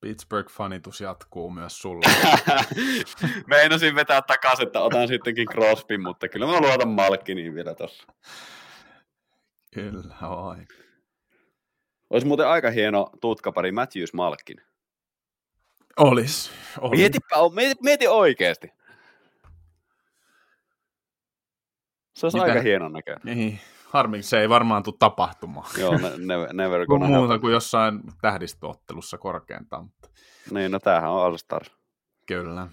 [0.00, 2.06] Pittsburgh-fanitus jatkuu myös sulla.
[3.46, 8.04] Meinasin vetää takaisin, että otan sittenkin Crosbyn, mutta kyllä mä luotan Malkiniin vielä tossa.
[9.74, 10.56] Kyllä, vai.
[12.10, 14.56] Olisi muuten aika hieno tutkapari Matthews Malkin.
[15.96, 16.50] Olis.
[16.80, 16.98] Olis.
[16.98, 18.68] Mietipä, mieti, mieti oikeasti.
[22.16, 22.50] Se olisi Mitä?
[22.50, 23.36] aika hienon näköinen.
[23.36, 25.70] Niin, harmi, se ei varmaan tule tapahtumaan.
[25.80, 27.40] Joo, ne, never, never gonna muuta happen.
[27.40, 29.84] kuin jossain tähdistöottelussa korkeintaan.
[29.84, 30.08] Mutta
[30.50, 31.70] Niin, no tämähän on All Stars.
[32.26, 32.68] kyllä.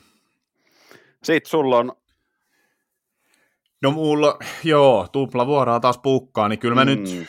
[1.24, 1.92] Sitten sulla on,
[3.82, 6.90] No mulla, joo, tuplavuoroa taas pukkaa, niin kyllä mä Mm.
[6.92, 7.28] nyt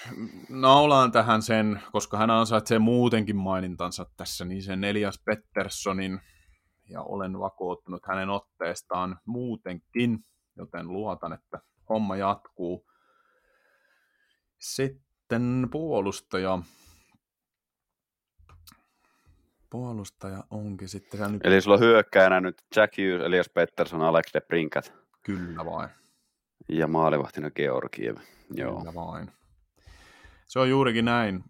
[0.48, 6.20] naulaan tähän sen, koska hän ansaitsee muutenkin mainintansa tässä, niin sen Elias Petterssonin,
[6.88, 10.18] ja olen vakuuttunut hänen otteestaan muutenkin,
[10.56, 12.86] joten luotan, että homma jatkuu.
[14.58, 16.58] Sitten puolustaja.
[19.70, 24.40] Puolustaja onkin sitten nyt eli sulla on hyökkäänä nyt Jack Hughes, Elias Pettersson, Alex de
[24.40, 24.92] Brinkat
[25.22, 25.90] kyllä vain.
[26.72, 28.16] Ja maalivahtina Georgiev.
[28.54, 28.78] Joo.
[28.78, 29.30] Kyllä vain.
[30.46, 31.44] Se on juurikin näin.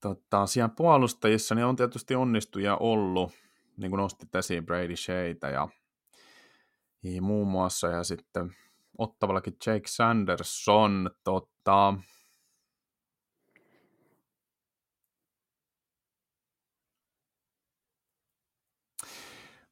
[0.00, 3.32] Tota, siellä puolustajissa niin on tietysti onnistuja ollut,
[3.76, 5.68] niin kuin nostit esiin Brady Sheitä ja,
[7.02, 8.56] ja muun muassa, ja sitten
[8.98, 11.10] ottavallakin Jake Sanderson.
[11.24, 11.94] Tota,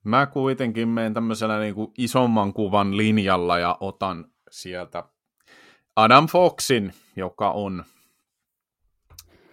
[0.04, 5.04] mä kuitenkin menen tämmöisellä niin kuin isomman kuvan linjalla ja otan sieltä
[5.96, 7.84] Adam Foxin, joka on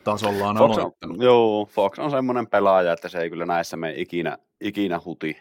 [0.03, 1.17] tasollaan Fox aloittanut.
[1.17, 5.37] on, joo, Fox on semmoinen pelaaja, että se ei kyllä näissä mene ikinä, ikinä huti.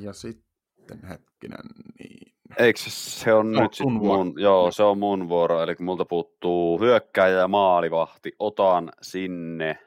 [0.00, 1.60] Ja sitten hetkinen,
[1.98, 6.04] niin Eikö se- on No, nyt sit mun, joo, se on mun vuoro, eli multa
[6.04, 8.32] puuttuu hyökkäjä ja maalivahti.
[8.38, 9.78] Otan sinne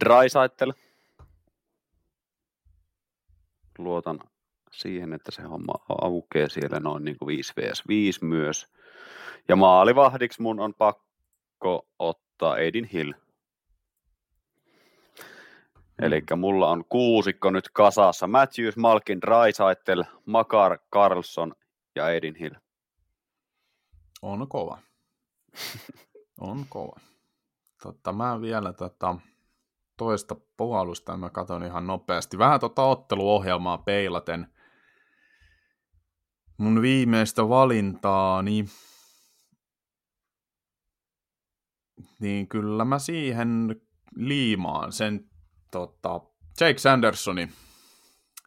[0.00, 0.72] Drysaitel.
[3.78, 4.20] Luotan
[4.72, 8.66] siihen, että se homma aukeaa siellä noin niin kuin 5 vs 5 myös.
[9.48, 13.12] Ja maalivahdiksi mun on pakko ottaa Aidin Hill.
[15.98, 18.26] Eli mulla on kuusikko nyt kasassa.
[18.26, 21.54] Matthews, Malkin, Drysaitel, Makar, Carlson
[21.94, 22.54] ja Aidin Hill.
[24.22, 24.78] on kova.
[26.40, 27.00] on kova.
[27.82, 29.16] Totta, mä vielä tota,
[29.98, 32.38] toista puolusta mä katson ihan nopeasti.
[32.38, 34.46] Vähän tota otteluohjelmaa peilaten.
[36.58, 38.64] Mun viimeistä valintaani,
[42.20, 43.80] niin kyllä mä siihen
[44.16, 45.30] liimaan sen
[45.70, 46.20] tota,
[46.60, 47.48] Jake Sandersoni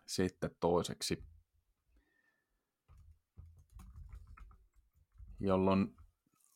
[0.06, 1.24] sitten toiseksi.
[5.40, 5.96] Jolloin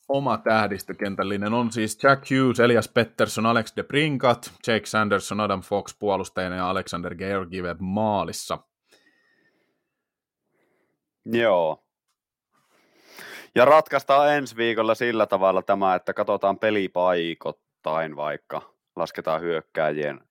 [0.07, 5.95] oma tähdistökentällinen on siis Jack Hughes, Elias Pettersson, Alex de Brinkat, Jake Sanderson, Adam Fox
[5.99, 8.57] puolustajana ja Alexander Georgiev maalissa.
[11.25, 11.83] Joo.
[13.55, 18.61] Ja ratkaistaan ensi viikolla sillä tavalla tämä, että katsotaan pelipaikottain vaikka.
[18.95, 20.21] Lasketaan hyökkääjien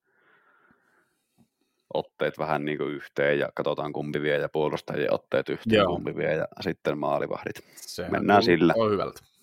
[1.95, 5.87] otteet vähän niin kuin yhteen ja katsotaan kumpi vie ja puolustajien otteet yhteen Joo.
[5.87, 7.55] kumpi vie ja sitten maalivahdit.
[7.77, 8.75] Sehän Mennään sillä.
[8.91, 9.34] hyvältä.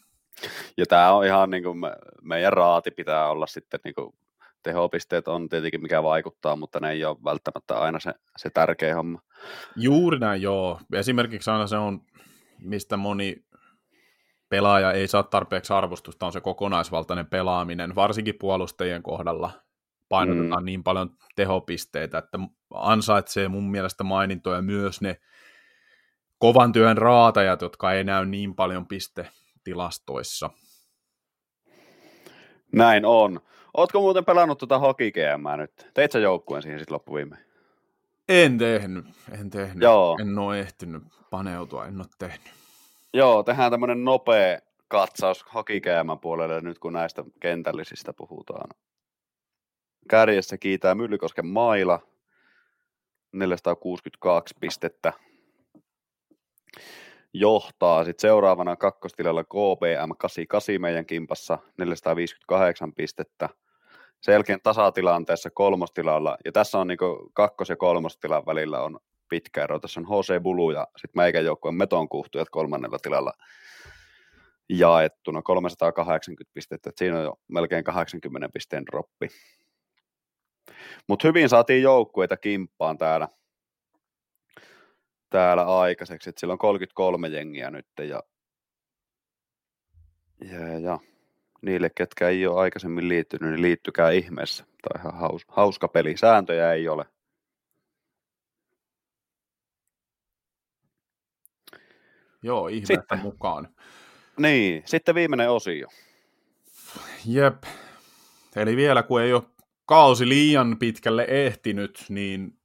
[0.78, 4.14] Ja tämä on ihan niin kuin me, meidän raati pitää olla sitten niin kuin
[4.64, 9.22] tehopisteet on tietenkin mikä vaikuttaa, mutta ne ei ole välttämättä aina se, se tärkeä homma.
[9.76, 10.80] Juuri näin, joo.
[10.94, 12.02] Esimerkiksi aina se on,
[12.60, 13.46] mistä moni
[14.50, 19.52] pelaaja ei saa tarpeeksi arvostusta, on se kokonaisvaltainen pelaaminen, varsinkin puolustajien kohdalla
[20.10, 20.66] painotetaan mm.
[20.66, 22.40] niin paljon tehopisteitä, että
[22.74, 25.18] ansaitsee mun mielestä mainintoja myös ne
[26.38, 28.88] kovan työn raatajat, jotka ei näy niin paljon
[29.64, 30.50] pistetilastoissa.
[32.72, 33.40] Näin on.
[33.78, 35.88] Ootko muuten pelannut tuota GM nyt?
[35.94, 37.46] Teit sä joukkueen siihen sitten loppuviimein?
[38.30, 40.18] En tehnyt, en tehnyt, Joo.
[40.22, 42.54] en ole ehtinyt paneutua, en ole tehnyt.
[43.14, 48.70] Joo, tehdään tämmönen nopea katsaus GM puolelle nyt, kun näistä kentällisistä puhutaan.
[50.10, 52.00] Kärjessä kiitää Myllykosken maila,
[53.32, 55.14] 462 pistettä.
[57.34, 58.04] Johtaa.
[58.04, 63.50] Sitten seuraavana kakkostilalla KPM 88 meidän kimpassa 458 pistettä.
[64.22, 66.98] Sen jälkeen tasatilanteessa kolmostilalla, ja tässä on niin
[67.34, 69.80] kakkos- ja kolmostilan välillä on pitkä ero.
[69.80, 73.34] Tässä on HC Bulu ja sitten meikän joukkueen Meton kuhtujat kolmannella tilalla
[74.70, 76.90] jaettuna 380 pistettä.
[76.90, 79.28] Et siinä on jo melkein 80 pisteen droppi.
[81.08, 83.28] Mutta hyvin saatiin joukkueita kimppaan täällä,
[85.32, 86.30] täällä aikaiseksi.
[86.30, 88.24] Et siellä on 33 jengiä nyt ja,
[90.52, 91.00] ja, ja
[91.62, 94.64] niille, ketkä ei ole aikaisemmin liittynyt, niin liittykää ihmeessä.
[94.64, 96.18] On ihan haus, hauska peli.
[96.18, 97.06] Sääntöjä ei ole.
[102.44, 103.20] Joo, ihmettä Sitten.
[103.20, 103.68] mukaan.
[104.38, 105.88] Niin, sitten viimeinen osio.
[107.26, 107.64] Jep.
[108.56, 109.44] Eli vielä kun ei ole
[109.86, 112.60] kausi liian pitkälle ehtinyt, niin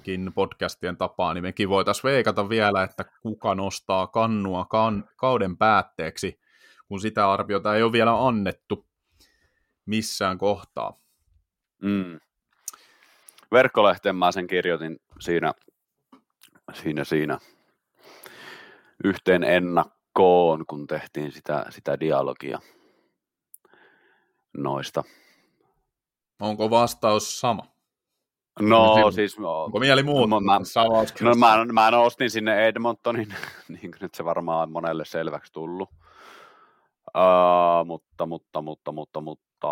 [0.00, 6.40] muidenkin podcastien tapaa, niin mekin voitaisiin veikata vielä, että kuka nostaa kannua kan- kauden päätteeksi,
[6.88, 8.86] kun sitä arviota ei ole vielä annettu
[9.86, 10.98] missään kohtaa.
[11.82, 12.20] Mm.
[13.52, 15.54] Verkkolehteen mä sen kirjoitin siinä,
[16.74, 17.38] siinä, siinä
[19.04, 22.58] yhteen ennakkoon, kun tehtiin sitä, sitä dialogia
[24.56, 25.04] noista.
[26.40, 27.69] Onko vastaus sama?
[28.60, 29.36] No Onko siis...
[29.38, 30.44] Onko mieli muuttunut?
[30.44, 30.58] Mä,
[31.20, 33.34] no, mä, mä nostin sinne Edmontonin,
[33.68, 35.90] niin kuin nyt se varmaan on monelle selväksi tullut.
[37.16, 39.68] Uh, mutta, mutta, mutta, mutta, mutta,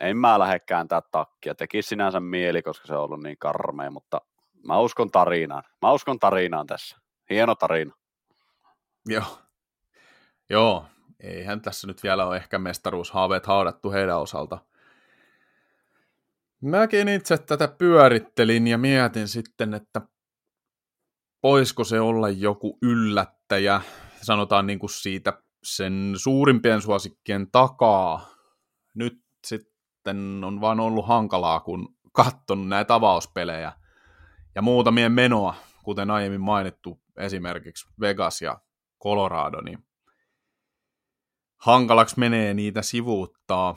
[0.00, 1.54] en mä lähde kääntää takkia.
[1.54, 4.20] Teki sinänsä mieli, koska se on ollut niin karmea, mutta
[4.66, 5.62] mä uskon tarinaan.
[5.82, 6.96] Mä uskon tarinaan tässä.
[7.30, 7.94] Hieno tarina.
[9.06, 9.38] Joo.
[10.50, 10.84] Joo,
[11.20, 14.58] eihän tässä nyt vielä ole ehkä mestaruushaaveet haudattu heidän osalta.
[16.62, 20.00] Mäkin itse tätä pyörittelin ja mietin sitten, että
[21.42, 23.80] voisiko se olla joku yllättäjä,
[24.22, 28.28] sanotaan niin kuin siitä sen suurimpien suosikkien takaa.
[28.94, 33.72] Nyt sitten on vaan ollut hankalaa, kun katsonut näitä avauspelejä
[34.54, 35.54] ja muutamien menoa,
[35.84, 38.60] kuten aiemmin mainittu, esimerkiksi Vegas ja
[39.02, 39.78] Colorado, niin
[41.56, 43.76] hankalaksi menee niitä sivuuttaa.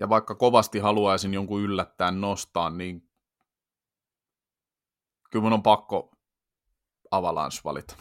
[0.00, 3.02] Ja vaikka kovasti haluaisin jonkun yllättää nostaa, niin
[5.30, 6.10] kyllä mun on pakko
[7.10, 7.96] Avalanche valita.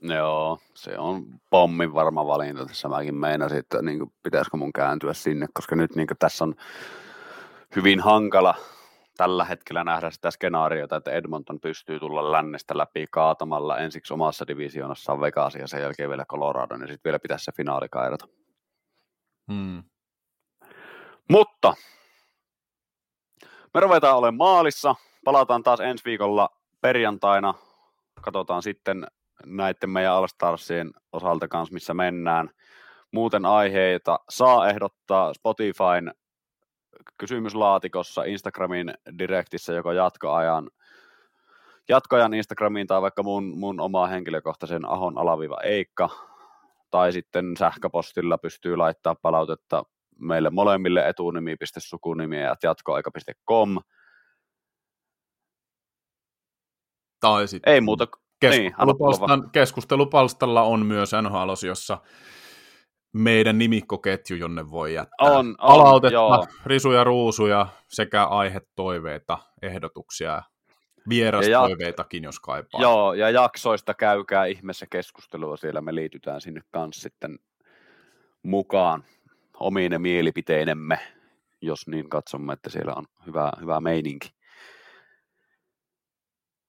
[0.00, 2.66] Joo, se on pommin varma valinta.
[2.66, 6.44] Tässä mäkin meinasin, että niin kuin, pitäisikö mun kääntyä sinne, koska nyt niin kuin, tässä
[6.44, 6.54] on
[7.76, 8.54] hyvin hankala
[9.16, 15.20] tällä hetkellä nähdä sitä skenaariota, että Edmonton pystyy tulla lännestä läpi kaatamalla ensiksi omassa divisionassaan
[15.20, 18.28] Vegas ja sen jälkeen vielä Colorado, niin sitten vielä pitäisi se finaali kairata.
[19.52, 19.82] Hmm.
[21.30, 21.74] Mutta
[23.74, 24.94] me ruvetaan olemaan maalissa.
[25.24, 26.48] Palataan taas ensi viikolla
[26.80, 27.54] perjantaina.
[28.20, 29.06] Katsotaan sitten
[29.46, 32.50] näiden meidän All-Starsien osalta kanssa, missä mennään.
[33.12, 36.12] Muuten aiheita saa ehdottaa Spotifyn
[37.18, 40.70] kysymyslaatikossa Instagramin direktissä joko jatkoajan,
[41.88, 46.08] jatkoajan Instagramiin tai vaikka mun, mun omaa henkilökohtaisen ahon alaviva Eikka,
[46.90, 49.82] tai sitten sähköpostilla pystyy laittaa palautetta
[50.20, 53.78] meille molemmille etunimi.sukunimi ja jatkoaika.com.
[57.20, 58.06] Tai sitten Ei muuta.
[58.42, 61.98] Niin, keskustelupalstan, niin, keskustelupalstalla on myös nhl jossa
[63.12, 66.46] meidän nimikkoketju, jonne voi jättää on, on, palautetta, joo.
[66.66, 70.42] risuja, ruusuja sekä aihetoiveita, ehdotuksia,
[71.08, 72.80] vierastoiveitakin, jos kaipaa.
[72.80, 77.38] Joo, ja jaksoista käykää ihmeessä keskustelua siellä, me liitytään sinne kanssa sitten
[78.42, 79.04] mukaan
[79.60, 80.98] omiin mielipiteinemme,
[81.60, 84.30] jos niin katsomme, että siellä on hyvä, hyvä meininki.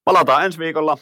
[0.03, 0.97] Palataan ensi viikolla.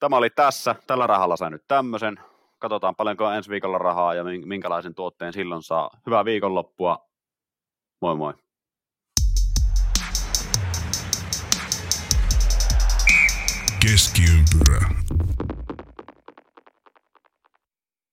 [0.00, 0.74] Tämä oli tässä.
[0.86, 2.18] Tällä rahalla sai nyt tämmöisen
[2.58, 5.90] katsotaan paljonko on ensi viikolla rahaa ja minkälaisen tuotteen silloin saa.
[6.06, 6.98] Hyvää viikonloppua.
[8.00, 8.34] Moi moi.
[13.82, 14.88] Keskiympyrä.